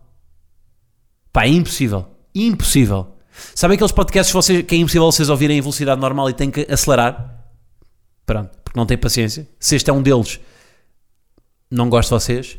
Pá, 1.33 1.45
é 1.45 1.49
impossível. 1.49 2.07
Impossível. 2.35 3.15
Sabem 3.55 3.77
aqueles 3.77 3.93
podcasts 3.93 4.33
que, 4.33 4.37
vocês, 4.37 4.65
que 4.65 4.75
é 4.75 4.79
impossível 4.79 5.05
vocês 5.05 5.29
ouvirem 5.29 5.59
em 5.59 5.61
velocidade 5.61 6.01
normal 6.01 6.31
e 6.31 6.33
têm 6.33 6.51
que 6.51 6.67
acelerar? 6.71 7.45
Pronto, 8.27 8.51
porque 8.65 8.79
não 8.79 8.87
têm 8.87 8.99
paciência. 8.99 9.49
Se 9.59 9.77
este 9.77 9.91
é 9.91 9.93
um 9.93 10.03
deles, 10.03 10.41
não 11.71 11.89
gosto 11.89 12.09
de 12.09 12.15
vocês. 12.15 12.59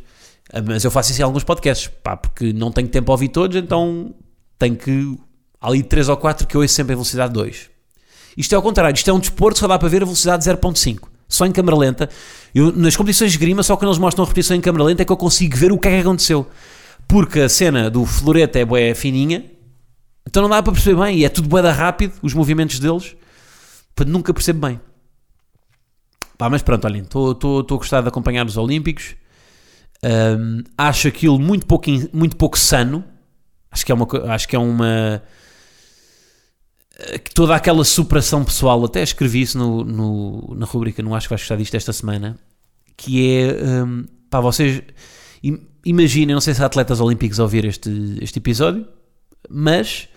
Ah, 0.51 0.61
mas 0.61 0.83
eu 0.83 0.91
faço 0.91 1.11
isso 1.11 1.21
em 1.21 1.23
alguns 1.23 1.43
podcasts, 1.43 1.89
pá, 2.03 2.17
porque 2.17 2.53
não 2.53 2.71
tenho 2.71 2.87
tempo 2.87 3.11
a 3.11 3.13
ouvir 3.13 3.29
todos, 3.29 3.55
então 3.55 4.13
tenho 4.57 4.75
que. 4.75 5.17
Há 5.61 5.67
ali 5.67 5.83
3 5.83 6.09
ou 6.09 6.17
4 6.17 6.47
que 6.47 6.55
eu 6.55 6.61
ouço 6.61 6.73
sempre 6.73 6.93
em 6.93 6.95
velocidade 6.95 7.33
2. 7.33 7.69
Isto 8.37 8.53
é 8.53 8.55
ao 8.55 8.61
contrário, 8.61 8.95
isto 8.95 9.09
é 9.09 9.13
um 9.13 9.19
desporto, 9.19 9.59
só 9.59 9.67
dá 9.67 9.77
para 9.77 9.89
ver 9.89 10.01
a 10.01 10.05
velocidade 10.05 10.45
0.5. 10.45 11.09
Só 11.27 11.45
em 11.45 11.51
câmera 11.51 11.77
lenta. 11.77 12.09
Eu, 12.55 12.71
nas 12.71 12.95
competições 12.95 13.33
de 13.33 13.37
grima, 13.37 13.61
só 13.61 13.75
quando 13.75 13.89
eles 13.89 13.99
mostram 13.99 14.23
a 14.23 14.27
repetição 14.27 14.55
em 14.55 14.61
câmera 14.61 14.85
lenta 14.85 15.01
é 15.01 15.05
que 15.05 15.11
eu 15.11 15.17
consigo 15.17 15.55
ver 15.57 15.71
o 15.71 15.77
que 15.77 15.87
é 15.87 15.91
que 15.91 15.97
aconteceu 15.97 16.47
porque 17.09 17.39
a 17.39 17.49
cena 17.49 17.89
do 17.89 18.05
florete 18.05 18.59
é 18.59 18.63
bué 18.63 18.93
fininha, 18.93 19.43
então 20.27 20.43
não 20.43 20.49
dá 20.49 20.61
para 20.61 20.71
perceber 20.71 21.01
bem, 21.01 21.17
e 21.17 21.25
é 21.25 21.29
tudo 21.29 21.49
bué 21.49 21.59
rápido, 21.71 22.13
os 22.21 22.35
movimentos 22.35 22.79
deles, 22.79 23.15
nunca 24.05 24.31
percebo 24.31 24.67
bem. 24.67 24.79
Pá, 26.37 26.49
mas 26.49 26.61
pronto, 26.61 26.85
olhem, 26.85 27.01
estou 27.01 27.59
a 27.59 27.75
gostar 27.75 28.01
de 28.01 28.07
acompanhar 28.07 28.45
os 28.45 28.55
Olímpicos, 28.55 29.15
um, 30.05 30.63
acho 30.77 31.07
aquilo 31.07 31.39
muito 31.39 31.65
pouco, 31.65 31.89
muito 32.13 32.37
pouco 32.37 32.57
sano, 32.57 33.03
acho 33.71 33.83
que 33.83 33.91
é 33.91 33.95
uma... 33.95 34.07
Acho 34.31 34.47
que 34.47 34.55
é 34.55 34.59
uma 34.59 35.21
toda 37.33 37.55
aquela 37.55 37.85
superação 37.85 38.43
pessoal, 38.43 38.83
até 38.83 39.01
escrevi 39.01 39.41
isso 39.41 39.57
no, 39.57 39.85
no, 39.85 40.55
na 40.55 40.65
rubrica, 40.65 41.01
não 41.01 41.15
acho 41.15 41.27
que 41.27 41.29
vais 41.29 41.41
gostar 41.41 41.55
disto 41.55 41.75
esta 41.75 41.93
semana, 41.93 42.37
que 42.97 43.37
é, 43.37 43.83
um, 43.83 44.05
pá, 44.29 44.41
vocês 44.41 44.83
imaginem, 45.85 46.33
não 46.33 46.41
sei 46.41 46.53
se 46.53 46.61
há 46.61 46.65
atletas 46.65 46.99
olímpicos 46.99 47.39
a 47.39 47.43
ouvir 47.43 47.65
este, 47.65 48.17
este 48.21 48.39
episódio, 48.39 48.87
mas 49.49 50.07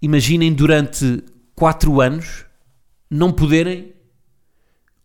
imaginem 0.00 0.52
durante 0.52 1.24
4 1.54 2.00
anos 2.00 2.44
não 3.10 3.32
poderem 3.32 3.92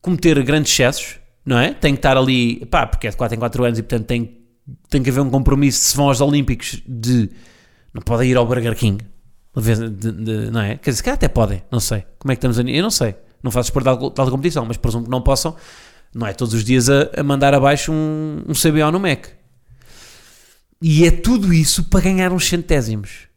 cometer 0.01 0.41
grandes 0.43 0.71
excessos, 0.71 1.19
não 1.45 1.57
é? 1.57 1.73
Tem 1.73 1.93
que 1.93 1.99
estar 1.99 2.17
ali, 2.17 2.65
pá, 2.65 2.85
porque 2.85 3.07
é 3.07 3.09
de 3.09 3.17
4 3.17 3.35
em 3.35 3.39
4 3.39 3.63
anos 3.63 3.79
e 3.79 3.83
portanto 3.83 4.07
tem, 4.07 4.37
tem 4.89 5.01
que 5.01 5.09
haver 5.09 5.21
um 5.21 5.29
compromisso 5.29 5.83
se 5.83 5.95
vão 5.95 6.07
aos 6.07 6.21
Olímpicos 6.21 6.81
de 6.85 7.29
não 7.93 8.01
podem 8.01 8.29
ir 8.29 8.37
ao 8.37 8.45
Burger 8.45 8.75
King, 8.75 9.05
de, 9.55 9.89
de, 9.89 10.11
de, 10.11 10.51
não 10.51 10.61
é? 10.61 10.77
Quer 10.77 10.89
dizer, 10.89 11.03
calhar 11.03 11.15
até 11.15 11.27
podem, 11.27 11.63
não 11.71 11.79
sei. 11.79 12.05
Como 12.17 12.31
é 12.31 12.35
que 12.35 12.39
estamos 12.39 12.59
a. 12.59 12.63
Eu 12.63 12.81
não 12.81 12.89
sei, 12.89 13.15
não 13.41 13.51
faço 13.51 13.71
por 13.71 13.83
tal, 13.83 14.09
tal 14.09 14.29
competição, 14.31 14.65
mas 14.65 14.77
presumo 14.77 15.05
que 15.05 15.11
não 15.11 15.21
possam, 15.21 15.55
não 16.13 16.25
é? 16.25 16.33
Todos 16.33 16.53
os 16.55 16.63
dias 16.63 16.89
a, 16.89 17.11
a 17.17 17.23
mandar 17.23 17.53
abaixo 17.53 17.91
um, 17.91 18.41
um 18.47 18.53
CBO 18.53 18.91
no 18.91 18.99
Mac. 18.99 19.27
E 20.85 21.05
é 21.05 21.11
tudo 21.11 21.53
isso 21.53 21.85
para 21.85 22.01
ganhar 22.01 22.33
uns 22.33 22.45
centésimos. 22.45 23.29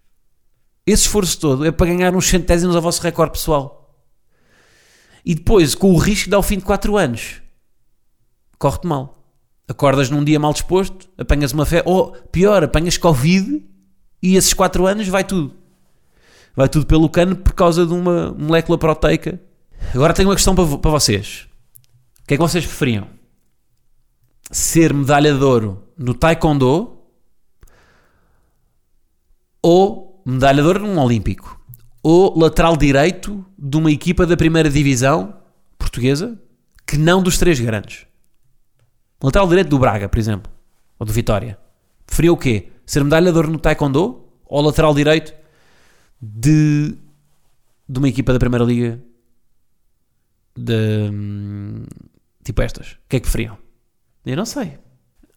Esse 0.84 1.02
esforço 1.02 1.38
todo 1.38 1.64
é 1.64 1.70
para 1.70 1.86
ganhar 1.86 2.12
uns 2.12 2.26
centésimos 2.26 2.74
ao 2.74 2.82
vosso 2.82 3.00
recorde 3.00 3.34
pessoal. 3.34 4.04
E 5.24 5.32
depois, 5.32 5.72
com 5.72 5.92
o 5.92 5.96
risco 5.96 6.28
de 6.28 6.34
ao 6.34 6.42
fim 6.42 6.58
de 6.58 6.64
4 6.64 6.96
anos, 6.96 7.40
corre-te 8.58 8.88
mal. 8.88 9.32
Acordas 9.68 10.10
num 10.10 10.24
dia 10.24 10.40
mal 10.40 10.52
disposto, 10.52 11.08
apanhas 11.16 11.52
uma 11.52 11.64
fé, 11.64 11.84
ou 11.86 12.10
pior, 12.32 12.64
apanhas 12.64 12.98
Covid 12.98 13.64
e 14.20 14.34
esses 14.34 14.52
4 14.52 14.84
anos 14.84 15.06
vai 15.06 15.22
tudo. 15.22 15.54
Vai 16.56 16.68
tudo 16.68 16.84
pelo 16.84 17.08
cano 17.08 17.36
por 17.36 17.52
causa 17.52 17.86
de 17.86 17.92
uma 17.92 18.32
molécula 18.32 18.76
proteica. 18.76 19.40
Agora 19.94 20.12
tenho 20.12 20.28
uma 20.28 20.34
questão 20.34 20.56
para, 20.56 20.78
para 20.78 20.90
vocês. 20.90 21.46
O 22.24 22.26
que 22.26 22.34
é 22.34 22.36
que 22.36 22.42
vocês 22.42 22.66
preferiam? 22.66 23.06
Ser 24.50 24.92
medalha 24.92 25.32
de 25.32 25.44
ouro 25.44 25.84
no 25.96 26.12
Taekwondo 26.12 26.95
ou 29.68 30.22
medalha 30.24 30.62
de 30.62 30.68
ouro 30.68 30.86
num 30.86 30.96
Olímpico, 30.96 31.60
ou 32.00 32.38
lateral 32.38 32.76
direito 32.76 33.44
de 33.58 33.76
uma 33.76 33.90
equipa 33.90 34.24
da 34.24 34.36
primeira 34.36 34.70
divisão 34.70 35.34
portuguesa 35.76 36.40
que 36.86 36.96
não 36.96 37.20
dos 37.20 37.36
três 37.36 37.58
grandes. 37.58 38.06
Lateral 39.20 39.48
direito 39.48 39.66
do 39.66 39.78
Braga, 39.80 40.08
por 40.08 40.20
exemplo, 40.20 40.52
ou 41.00 41.04
do 41.04 41.12
Vitória. 41.12 41.58
Preferia 42.06 42.32
o 42.32 42.36
quê? 42.36 42.68
Ser 42.86 43.02
medalha 43.02 43.32
de 43.32 43.36
ouro 43.36 43.50
no 43.50 43.58
Taekwondo 43.58 44.24
ou 44.44 44.62
lateral 44.62 44.94
direito 44.94 45.34
de, 46.22 46.96
de 47.88 47.98
uma 47.98 48.08
equipa 48.08 48.32
da 48.32 48.38
primeira 48.38 48.64
liga 48.64 49.02
de, 50.56 51.10
tipo 52.44 52.62
estas? 52.62 52.92
O 52.92 53.08
que 53.08 53.16
é 53.16 53.18
que 53.18 53.24
preferiam? 53.24 53.58
Eu 54.24 54.36
não 54.36 54.46
sei. 54.46 54.78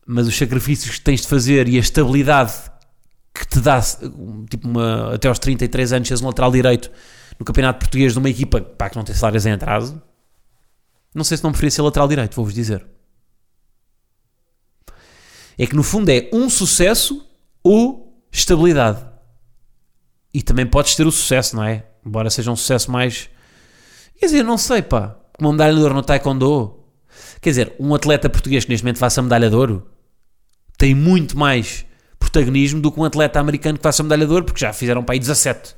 Mas 0.06 0.28
os 0.28 0.38
sacrifícios 0.38 1.00
que 1.00 1.04
tens 1.04 1.22
de 1.22 1.28
fazer 1.28 1.68
e 1.68 1.78
a 1.78 1.80
estabilidade 1.80 2.69
te 3.60 3.66
dá 3.66 3.82
tipo 4.50 4.68
uma, 4.68 5.16
até 5.16 5.28
aos 5.28 5.40
33 5.40 5.94
anos 5.94 6.08
seres 6.08 6.22
um 6.22 6.28
lateral 6.28 6.52
direito 6.52 6.92
no 7.38 7.46
campeonato 7.46 7.80
português 7.80 8.14
de 8.14 8.20
uma 8.20 8.30
equipa 8.30 8.62
pá, 8.62 8.90
que 8.90 8.98
não 8.98 9.04
tem 9.04 9.16
salários 9.16 9.46
em 9.46 9.52
atraso, 9.52 10.02
não 11.14 11.24
sei 11.24 11.38
se 11.38 11.44
não 11.44 11.52
preferia 11.52 11.72
ser 11.72 11.82
lateral 11.82 12.08
direito, 12.08 12.36
vou-vos 12.36 12.54
dizer. 12.54 12.86
É 15.58 15.66
que 15.66 15.76
no 15.76 15.84
fundo 15.84 16.10
é 16.10 16.30
um 16.32 16.50
sucesso 16.50 17.26
ou 17.64 18.24
estabilidade. 18.32 19.06
E 20.34 20.42
também 20.42 20.66
podes 20.66 20.96
ter 20.96 21.06
o 21.06 21.12
sucesso, 21.12 21.56
não 21.56 21.64
é? 21.64 21.86
Embora 22.06 22.30
seja 22.30 22.52
um 22.52 22.56
sucesso 22.56 22.92
mais. 22.92 23.30
Quer 24.18 24.28
dizer, 24.28 24.44
não 24.44 24.58
sei, 24.58 24.82
pá. 24.82 25.18
Como 25.38 25.52
medalha 25.52 25.74
de 25.74 25.82
ouro 25.82 25.96
no 25.96 26.04
Taekwondo. 26.04 26.80
Quer 27.42 27.50
dizer, 27.50 27.76
um 27.80 27.94
atleta 27.96 28.30
português 28.30 28.64
que 28.64 28.72
neste 28.72 28.84
momento 28.84 29.00
faça 29.00 29.22
medalha 29.22 29.50
de 29.50 29.56
ouro 29.56 29.90
tem 30.78 30.96
muito 30.96 31.38
mais 31.38 31.86
protagonismo 32.20 32.82
do 32.82 32.92
que 32.92 33.00
um 33.00 33.06
atleta 33.06 33.40
americano 33.40 33.78
que 33.78 33.84
faça 33.84 34.04
medalha 34.04 34.28
de 34.28 34.34
ouro, 34.34 34.46
porque 34.46 34.60
já 34.60 34.74
fizeram 34.74 35.04
para 35.04 35.16
aí 35.16 35.20
17. 35.20 35.76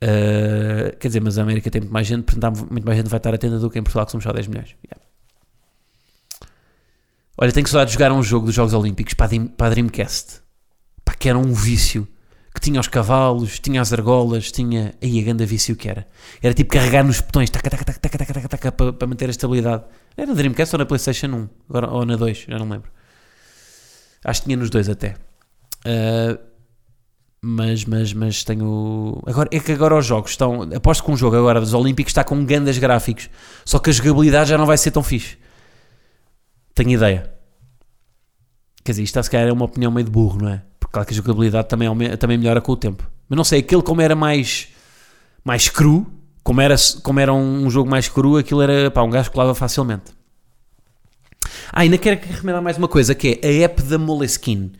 Uh, 0.00 0.96
quer 0.96 1.08
dizer, 1.08 1.20
mas 1.20 1.38
a 1.38 1.42
América 1.42 1.68
tem 1.70 1.80
muito 1.80 1.92
mais 1.92 2.06
gente, 2.06 2.22
portanto 2.22 2.66
muito 2.70 2.84
mais 2.84 2.96
gente 2.96 3.08
vai 3.08 3.18
estar 3.18 3.34
atenta 3.34 3.58
do 3.58 3.68
que 3.68 3.78
em 3.78 3.82
Portugal, 3.82 4.06
que 4.06 4.12
somos 4.12 4.24
só 4.24 4.32
10 4.32 4.46
milhões. 4.46 4.76
Yeah. 4.86 5.08
Olha, 7.40 7.52
tenho 7.52 7.64
que 7.64 7.70
só 7.70 7.84
de 7.84 7.92
jogar 7.92 8.10
um 8.10 8.22
jogo 8.22 8.46
dos 8.46 8.54
Jogos 8.54 8.74
Olímpicos 8.74 9.14
para 9.14 9.26
a, 9.26 9.70
Dreamcast. 9.70 10.40
Pá, 11.04 11.14
que 11.14 11.28
era 11.28 11.38
um 11.38 11.52
vício. 11.52 12.06
Que 12.52 12.60
tinha 12.60 12.80
os 12.80 12.88
cavalos, 12.88 13.60
tinha 13.60 13.80
as 13.80 13.92
argolas, 13.92 14.50
tinha. 14.50 14.92
Aí 15.00 15.20
a 15.20 15.22
grande 15.22 15.46
vício 15.46 15.76
que 15.76 15.88
era. 15.88 16.08
Era 16.42 16.52
tipo 16.52 16.70
carregar 16.70 17.04
nos 17.04 17.20
botões 17.20 17.48
taca, 17.48 17.70
taca, 17.70 17.84
taca, 17.84 18.00
taca, 18.00 18.34
taca, 18.34 18.48
taca, 18.48 18.72
para, 18.72 18.92
para 18.92 19.06
manter 19.06 19.26
a 19.26 19.30
estabilidade. 19.30 19.84
Era 20.16 20.26
na 20.26 20.34
Dreamcast 20.34 20.74
ou 20.74 20.78
na 20.80 20.86
PlayStation 20.86 21.28
1? 21.28 21.48
Agora, 21.68 21.90
ou 21.90 22.04
na 22.04 22.16
2, 22.16 22.46
já 22.48 22.58
não 22.58 22.68
lembro. 22.68 22.90
Acho 24.24 24.40
que 24.40 24.46
tinha 24.46 24.56
nos 24.56 24.70
dois 24.70 24.88
até. 24.88 25.16
Uh, 25.86 26.38
mas, 27.40 27.84
mas, 27.84 28.12
mas 28.12 28.44
tenho. 28.44 29.22
Agora, 29.26 29.48
é 29.52 29.60
que 29.60 29.72
agora 29.72 29.96
os 29.96 30.04
jogos 30.04 30.32
estão. 30.32 30.62
Aposto 30.74 31.04
que 31.04 31.10
um 31.10 31.16
jogo 31.16 31.36
agora 31.36 31.60
dos 31.60 31.72
Olímpicos 31.72 32.10
está 32.10 32.24
com 32.24 32.44
grandes 32.44 32.78
gráficos. 32.78 33.30
Só 33.64 33.78
que 33.78 33.90
a 33.90 33.92
jogabilidade 33.92 34.50
já 34.50 34.58
não 34.58 34.66
vai 34.66 34.76
ser 34.76 34.90
tão 34.90 35.02
fixe. 35.02 35.38
Tenho 36.74 36.90
ideia. 36.90 37.32
Quer 38.84 38.92
dizer, 38.92 39.02
isto 39.02 39.22
se 39.22 39.30
calhar 39.30 39.48
é 39.48 39.52
uma 39.52 39.66
opinião 39.66 39.92
meio 39.92 40.04
de 40.04 40.10
burro, 40.10 40.42
não 40.42 40.48
é? 40.48 40.62
Porque 40.80 40.92
claro 40.92 41.06
que 41.06 41.14
a 41.14 41.16
jogabilidade 41.16 41.68
também, 41.68 41.88
também 42.16 42.38
melhora 42.38 42.60
com 42.60 42.72
o 42.72 42.76
tempo. 42.76 43.08
Mas 43.28 43.36
não 43.36 43.44
sei, 43.44 43.60
aquele 43.60 43.82
como 43.82 44.00
era 44.00 44.16
mais. 44.16 44.68
mais 45.44 45.68
cru, 45.68 46.06
como 46.42 46.60
era, 46.60 46.74
como 47.02 47.20
era 47.20 47.32
um 47.32 47.70
jogo 47.70 47.88
mais 47.88 48.08
cru, 48.08 48.36
aquilo 48.36 48.62
era. 48.62 48.90
pá, 48.90 49.02
um 49.02 49.10
gajo 49.10 49.30
colava 49.30 49.54
facilmente. 49.54 50.17
Ah, 51.72 51.80
ainda 51.80 51.98
quero 51.98 52.20
recomendar 52.20 52.62
mais 52.62 52.78
uma 52.78 52.88
coisa, 52.88 53.14
que 53.14 53.38
é 53.42 53.48
a 53.48 53.64
app 53.64 53.82
da 53.82 53.98
Moleskine. 53.98 54.72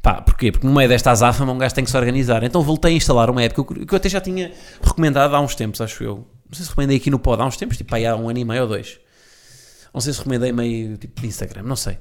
Pá, 0.00 0.20
porquê? 0.20 0.50
Porque 0.50 0.66
no 0.66 0.74
meio 0.74 0.88
desta 0.88 1.12
azáfama 1.12 1.52
um 1.52 1.58
gajo 1.58 1.74
tem 1.74 1.84
que 1.84 1.90
se 1.90 1.96
organizar. 1.96 2.42
Então 2.42 2.60
voltei 2.62 2.92
a 2.92 2.96
instalar 2.96 3.30
uma 3.30 3.42
app 3.42 3.54
que 3.54 3.60
eu, 3.60 3.86
que 3.86 3.94
eu 3.94 3.96
até 3.96 4.08
já 4.08 4.20
tinha 4.20 4.52
recomendado 4.82 5.34
há 5.34 5.40
uns 5.40 5.54
tempos, 5.54 5.80
acho 5.80 6.02
eu. 6.02 6.26
Não 6.48 6.54
sei 6.54 6.64
se 6.64 6.70
recomendei 6.70 6.96
aqui 6.96 7.10
no 7.10 7.18
pod 7.18 7.40
há 7.40 7.46
uns 7.46 7.56
tempos, 7.56 7.76
tipo 7.76 7.94
aí 7.94 8.04
há 8.04 8.16
um 8.16 8.28
ano 8.28 8.38
e 8.40 8.44
meio 8.44 8.62
ou 8.62 8.68
dois. 8.68 8.98
Não 9.94 10.00
sei 10.00 10.12
se 10.12 10.18
recomendei 10.18 10.50
meio 10.52 10.96
tipo 10.96 11.20
de 11.20 11.26
Instagram, 11.28 11.62
não 11.62 11.76
sei. 11.76 11.98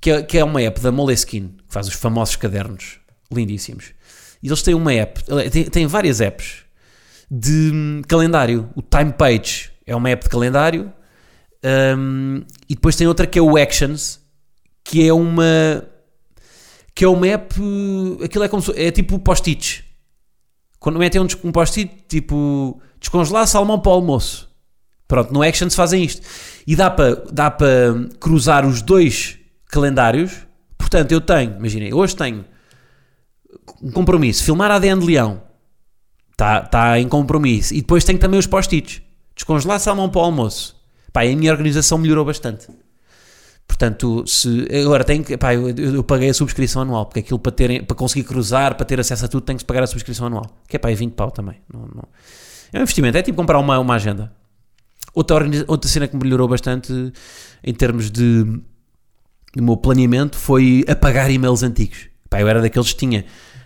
Que 0.00 0.10
é, 0.10 0.22
que 0.22 0.38
é 0.38 0.44
uma 0.44 0.62
app 0.62 0.80
da 0.80 0.92
Moleskine, 0.92 1.48
que 1.48 1.74
faz 1.74 1.88
os 1.88 1.94
famosos 1.94 2.36
cadernos 2.36 3.00
lindíssimos. 3.30 3.92
E 4.42 4.46
eles 4.46 4.62
têm 4.62 4.74
uma 4.74 4.92
app, 4.92 5.22
têm, 5.50 5.64
têm 5.64 5.86
várias 5.86 6.20
apps 6.20 6.62
de 7.30 7.70
hum, 7.72 8.02
calendário. 8.06 8.70
O 8.76 8.80
Time 8.80 9.12
Page 9.12 9.70
é 9.86 9.94
uma 9.94 10.08
app 10.08 10.22
de 10.24 10.30
calendário 10.30 10.92
um, 11.64 12.42
e 12.68 12.74
depois 12.74 12.96
tem 12.96 13.06
outra 13.06 13.26
que 13.26 13.38
é 13.38 13.42
o 13.42 13.56
Actions, 13.56 14.20
que 14.82 15.06
é 15.06 15.12
uma 15.12 15.84
que 16.94 17.04
é 17.04 17.08
o 17.08 17.16
map. 17.16 17.52
Aquilo 18.24 18.44
é 18.44 18.48
como 18.48 18.62
se, 18.62 18.72
é 18.72 18.90
tipo 18.90 19.18
post-its. 19.18 19.84
Quando 20.78 20.98
metem 20.98 21.20
um, 21.20 21.26
um 21.44 21.52
post-it, 21.52 22.04
tipo 22.08 22.80
descongelar 22.98 23.46
salmão 23.46 23.78
para 23.78 23.90
o 23.90 23.94
almoço. 23.94 24.48
Pronto, 25.06 25.32
no 25.32 25.42
Action 25.42 25.68
se 25.68 25.76
fazem 25.76 26.04
isto. 26.04 26.22
E 26.66 26.76
dá 26.76 26.90
para 26.90 27.14
dá 27.32 27.50
para 27.50 27.94
cruzar 28.18 28.66
os 28.66 28.80
dois 28.80 29.38
calendários. 29.66 30.46
Portanto, 30.78 31.12
eu 31.12 31.20
tenho, 31.20 31.56
imaginem, 31.56 31.92
hoje 31.92 32.16
tenho 32.16 32.44
um 33.82 33.90
compromisso, 33.90 34.42
filmar 34.44 34.70
ADN 34.70 35.00
de 35.00 35.06
leão. 35.06 35.42
Está 36.32 36.62
tá 36.62 36.98
em 36.98 37.08
compromisso. 37.08 37.74
E 37.74 37.80
depois 37.80 38.04
tenho 38.04 38.18
também 38.18 38.38
os 38.38 38.46
post-its. 38.46 39.02
Descongelar 39.34 39.78
salmão 39.78 40.08
para 40.08 40.20
o 40.20 40.24
almoço. 40.24 40.79
Pá, 41.12 41.22
a 41.22 41.36
minha 41.36 41.50
organização 41.52 41.98
melhorou 41.98 42.24
bastante. 42.24 42.68
Portanto, 43.66 44.24
se, 44.26 44.66
agora 44.82 45.04
tenho 45.04 45.22
que, 45.24 45.36
pá, 45.36 45.54
eu, 45.54 45.70
eu- 45.70 46.04
paguei 46.04 46.28
a 46.28 46.34
subscrição 46.34 46.82
anual, 46.82 47.06
porque 47.06 47.20
aquilo 47.20 47.38
para, 47.38 47.52
terem, 47.52 47.84
para 47.84 47.96
conseguir 47.96 48.24
cruzar, 48.24 48.74
para 48.74 48.84
ter 48.84 48.98
acesso 48.98 49.24
a 49.24 49.28
tudo, 49.28 49.42
tem 49.44 49.54
que 49.56 49.62
se 49.62 49.66
pagar 49.66 49.82
a 49.84 49.86
subscrição 49.86 50.26
anual. 50.26 50.46
Que 50.68 50.76
é 50.76 50.78
pá, 50.78 50.90
é 50.90 50.94
20 50.94 51.12
pau 51.14 51.30
também. 51.30 51.56
Não, 51.72 51.82
não- 51.82 52.08
É 52.72 52.78
um 52.78 52.82
investimento, 52.82 53.16
é 53.16 53.22
tipo 53.22 53.36
comprar 53.36 53.58
uma, 53.58 53.78
uma 53.78 53.94
agenda. 53.94 54.32
Outra, 55.14 55.44
outra 55.66 55.88
cena 55.90 56.06
que 56.08 56.16
melhorou 56.16 56.46
bastante 56.48 56.92
em 57.64 57.74
termos 57.74 58.10
de 58.10 58.44
do 59.52 59.62
meu 59.64 59.76
planeamento 59.76 60.36
foi 60.36 60.84
apagar 60.88 61.30
e-mails 61.30 61.62
antigos. 61.64 62.08
Pá, 62.28 62.40
eu 62.40 62.46
era 62.48 62.60
daqueles 62.60 62.92
que 62.92 62.98
tinha 62.98 63.24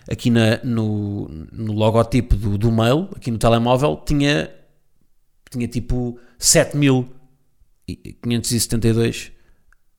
aqui 0.09 0.29
na, 0.31 0.59
no, 0.63 1.27
no 1.51 1.73
logotipo 1.73 2.35
do, 2.35 2.57
do 2.57 2.71
mail, 2.71 3.07
aqui 3.15 3.29
no 3.29 3.37
telemóvel, 3.37 4.01
tinha, 4.05 4.49
tinha 5.51 5.67
tipo 5.67 6.17
7572 7.87 9.31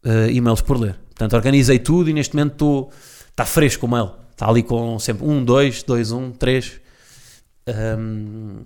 uh, 0.04 0.30
e-mails 0.30 0.60
por 0.60 0.78
ler. 0.78 0.94
Portanto, 1.06 1.34
organizei 1.34 1.78
tudo 1.78 2.10
e 2.10 2.12
neste 2.12 2.34
momento 2.34 2.52
estou. 2.52 2.92
Está 3.30 3.44
fresco 3.44 3.86
o 3.86 3.88
mail. 3.88 4.10
Está 4.32 4.48
ali 4.48 4.62
com 4.62 4.98
sempre 4.98 5.26
1, 5.26 5.44
2, 5.44 5.82
2, 5.82 6.12
1, 6.12 6.32
3. 6.32 6.80
Um, 7.98 8.62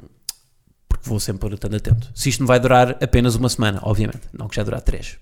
porque 0.88 1.08
vou 1.08 1.20
sempre 1.20 1.54
estando 1.54 1.76
atento. 1.76 2.10
Se 2.14 2.28
isto 2.28 2.42
me 2.42 2.46
vai 2.46 2.58
durar 2.58 2.98
apenas 3.02 3.34
uma 3.36 3.48
semana, 3.48 3.78
obviamente, 3.82 4.22
não 4.32 4.48
que 4.48 4.56
já 4.56 4.62
durar 4.62 4.80
3. 4.80 5.16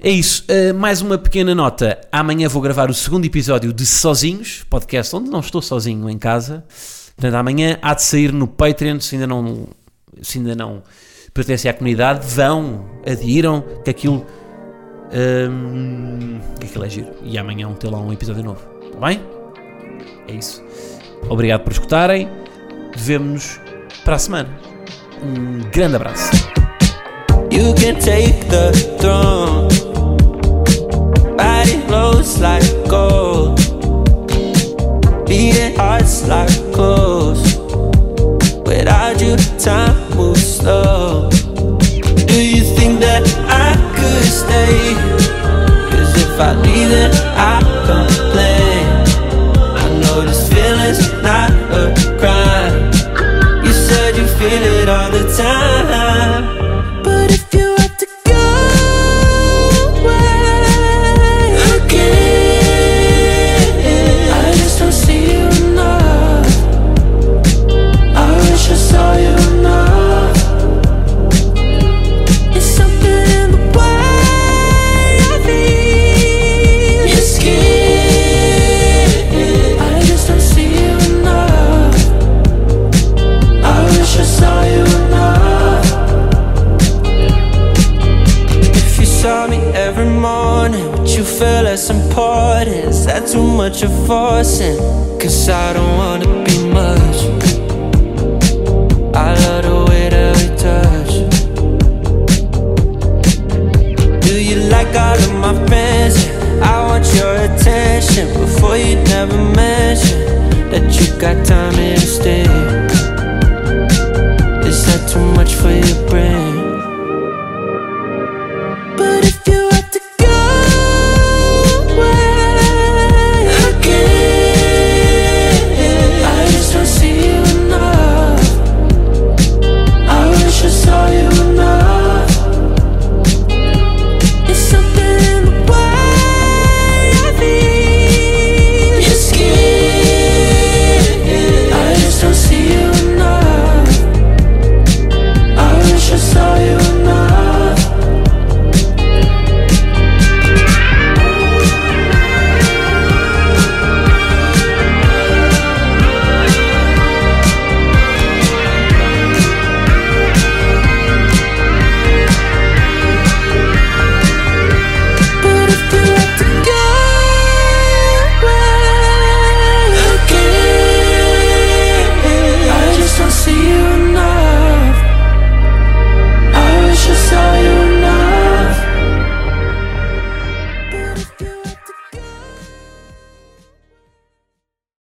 É 0.00 0.10
isso. 0.10 0.44
Uh, 0.48 0.74
mais 0.74 1.00
uma 1.00 1.18
pequena 1.18 1.54
nota. 1.54 2.00
Amanhã 2.10 2.48
vou 2.48 2.62
gravar 2.62 2.90
o 2.90 2.94
segundo 2.94 3.24
episódio 3.24 3.72
de 3.72 3.86
Sozinhos, 3.86 4.64
podcast 4.68 5.14
onde 5.14 5.30
não 5.30 5.40
estou 5.40 5.60
sozinho 5.60 6.08
em 6.08 6.18
casa. 6.18 6.64
Portanto, 7.14 7.34
amanhã 7.34 7.78
há 7.82 7.94
de 7.94 8.02
sair 8.02 8.32
no 8.32 8.48
Patreon. 8.48 8.98
Se 8.98 9.14
ainda 9.14 9.26
não, 9.26 9.68
se 10.22 10.38
ainda 10.38 10.56
não 10.56 10.82
pertencem 11.32 11.70
à 11.70 11.74
comunidade, 11.74 12.26
vão, 12.26 12.84
adiram, 13.06 13.64
que 13.84 13.90
aquilo, 13.90 14.26
hum, 15.12 16.40
que 16.58 16.66
aquilo 16.66 16.84
é 16.84 16.88
giro. 16.88 17.08
E 17.22 17.38
amanhã 17.38 17.66
vão 17.66 17.76
ter 17.76 17.88
lá 17.88 18.00
um 18.00 18.12
episódio 18.12 18.42
novo. 18.42 18.60
Está 18.82 19.06
bem? 19.06 19.20
É 20.28 20.32
isso. 20.32 20.62
Obrigado 21.28 21.62
por 21.62 21.72
escutarem. 21.72 22.28
Vemo-nos 22.96 23.60
para 24.04 24.16
a 24.16 24.18
semana. 24.18 24.48
Um 25.22 25.58
grande 25.70 25.96
abraço. 25.96 26.30
You 27.50 27.74
can 27.74 27.94
take 27.96 28.44
the 28.48 28.72
throne. 28.98 29.68
Body 31.36 31.80
flows 31.86 32.38
like 32.38 32.64
gold. 32.88 33.60
Beating 35.26 35.76
hearts 35.76 36.26
like. 36.26 36.60
Without 38.80 39.20
you, 39.20 39.36
time 39.58 40.16
moves 40.16 40.56
slow. 40.56 40.99
Stay? 44.50 44.94
Cause 45.90 46.12
if 46.24 46.40
I 46.40 46.50
leave, 46.64 46.90
then 46.94 47.10
I 47.52 47.56
complain. 47.90 48.84
I 49.82 49.86
know 50.00 50.18
this 50.28 50.42
feeling's 50.52 51.00
not 51.22 51.50
a 51.80 51.84
crime. 52.20 52.76
You 53.64 53.72
said 53.72 54.16
you 54.16 54.26
feel 54.38 54.62
it 54.80 54.88
all 54.88 55.10
the 55.10 55.24
time. 55.36 55.79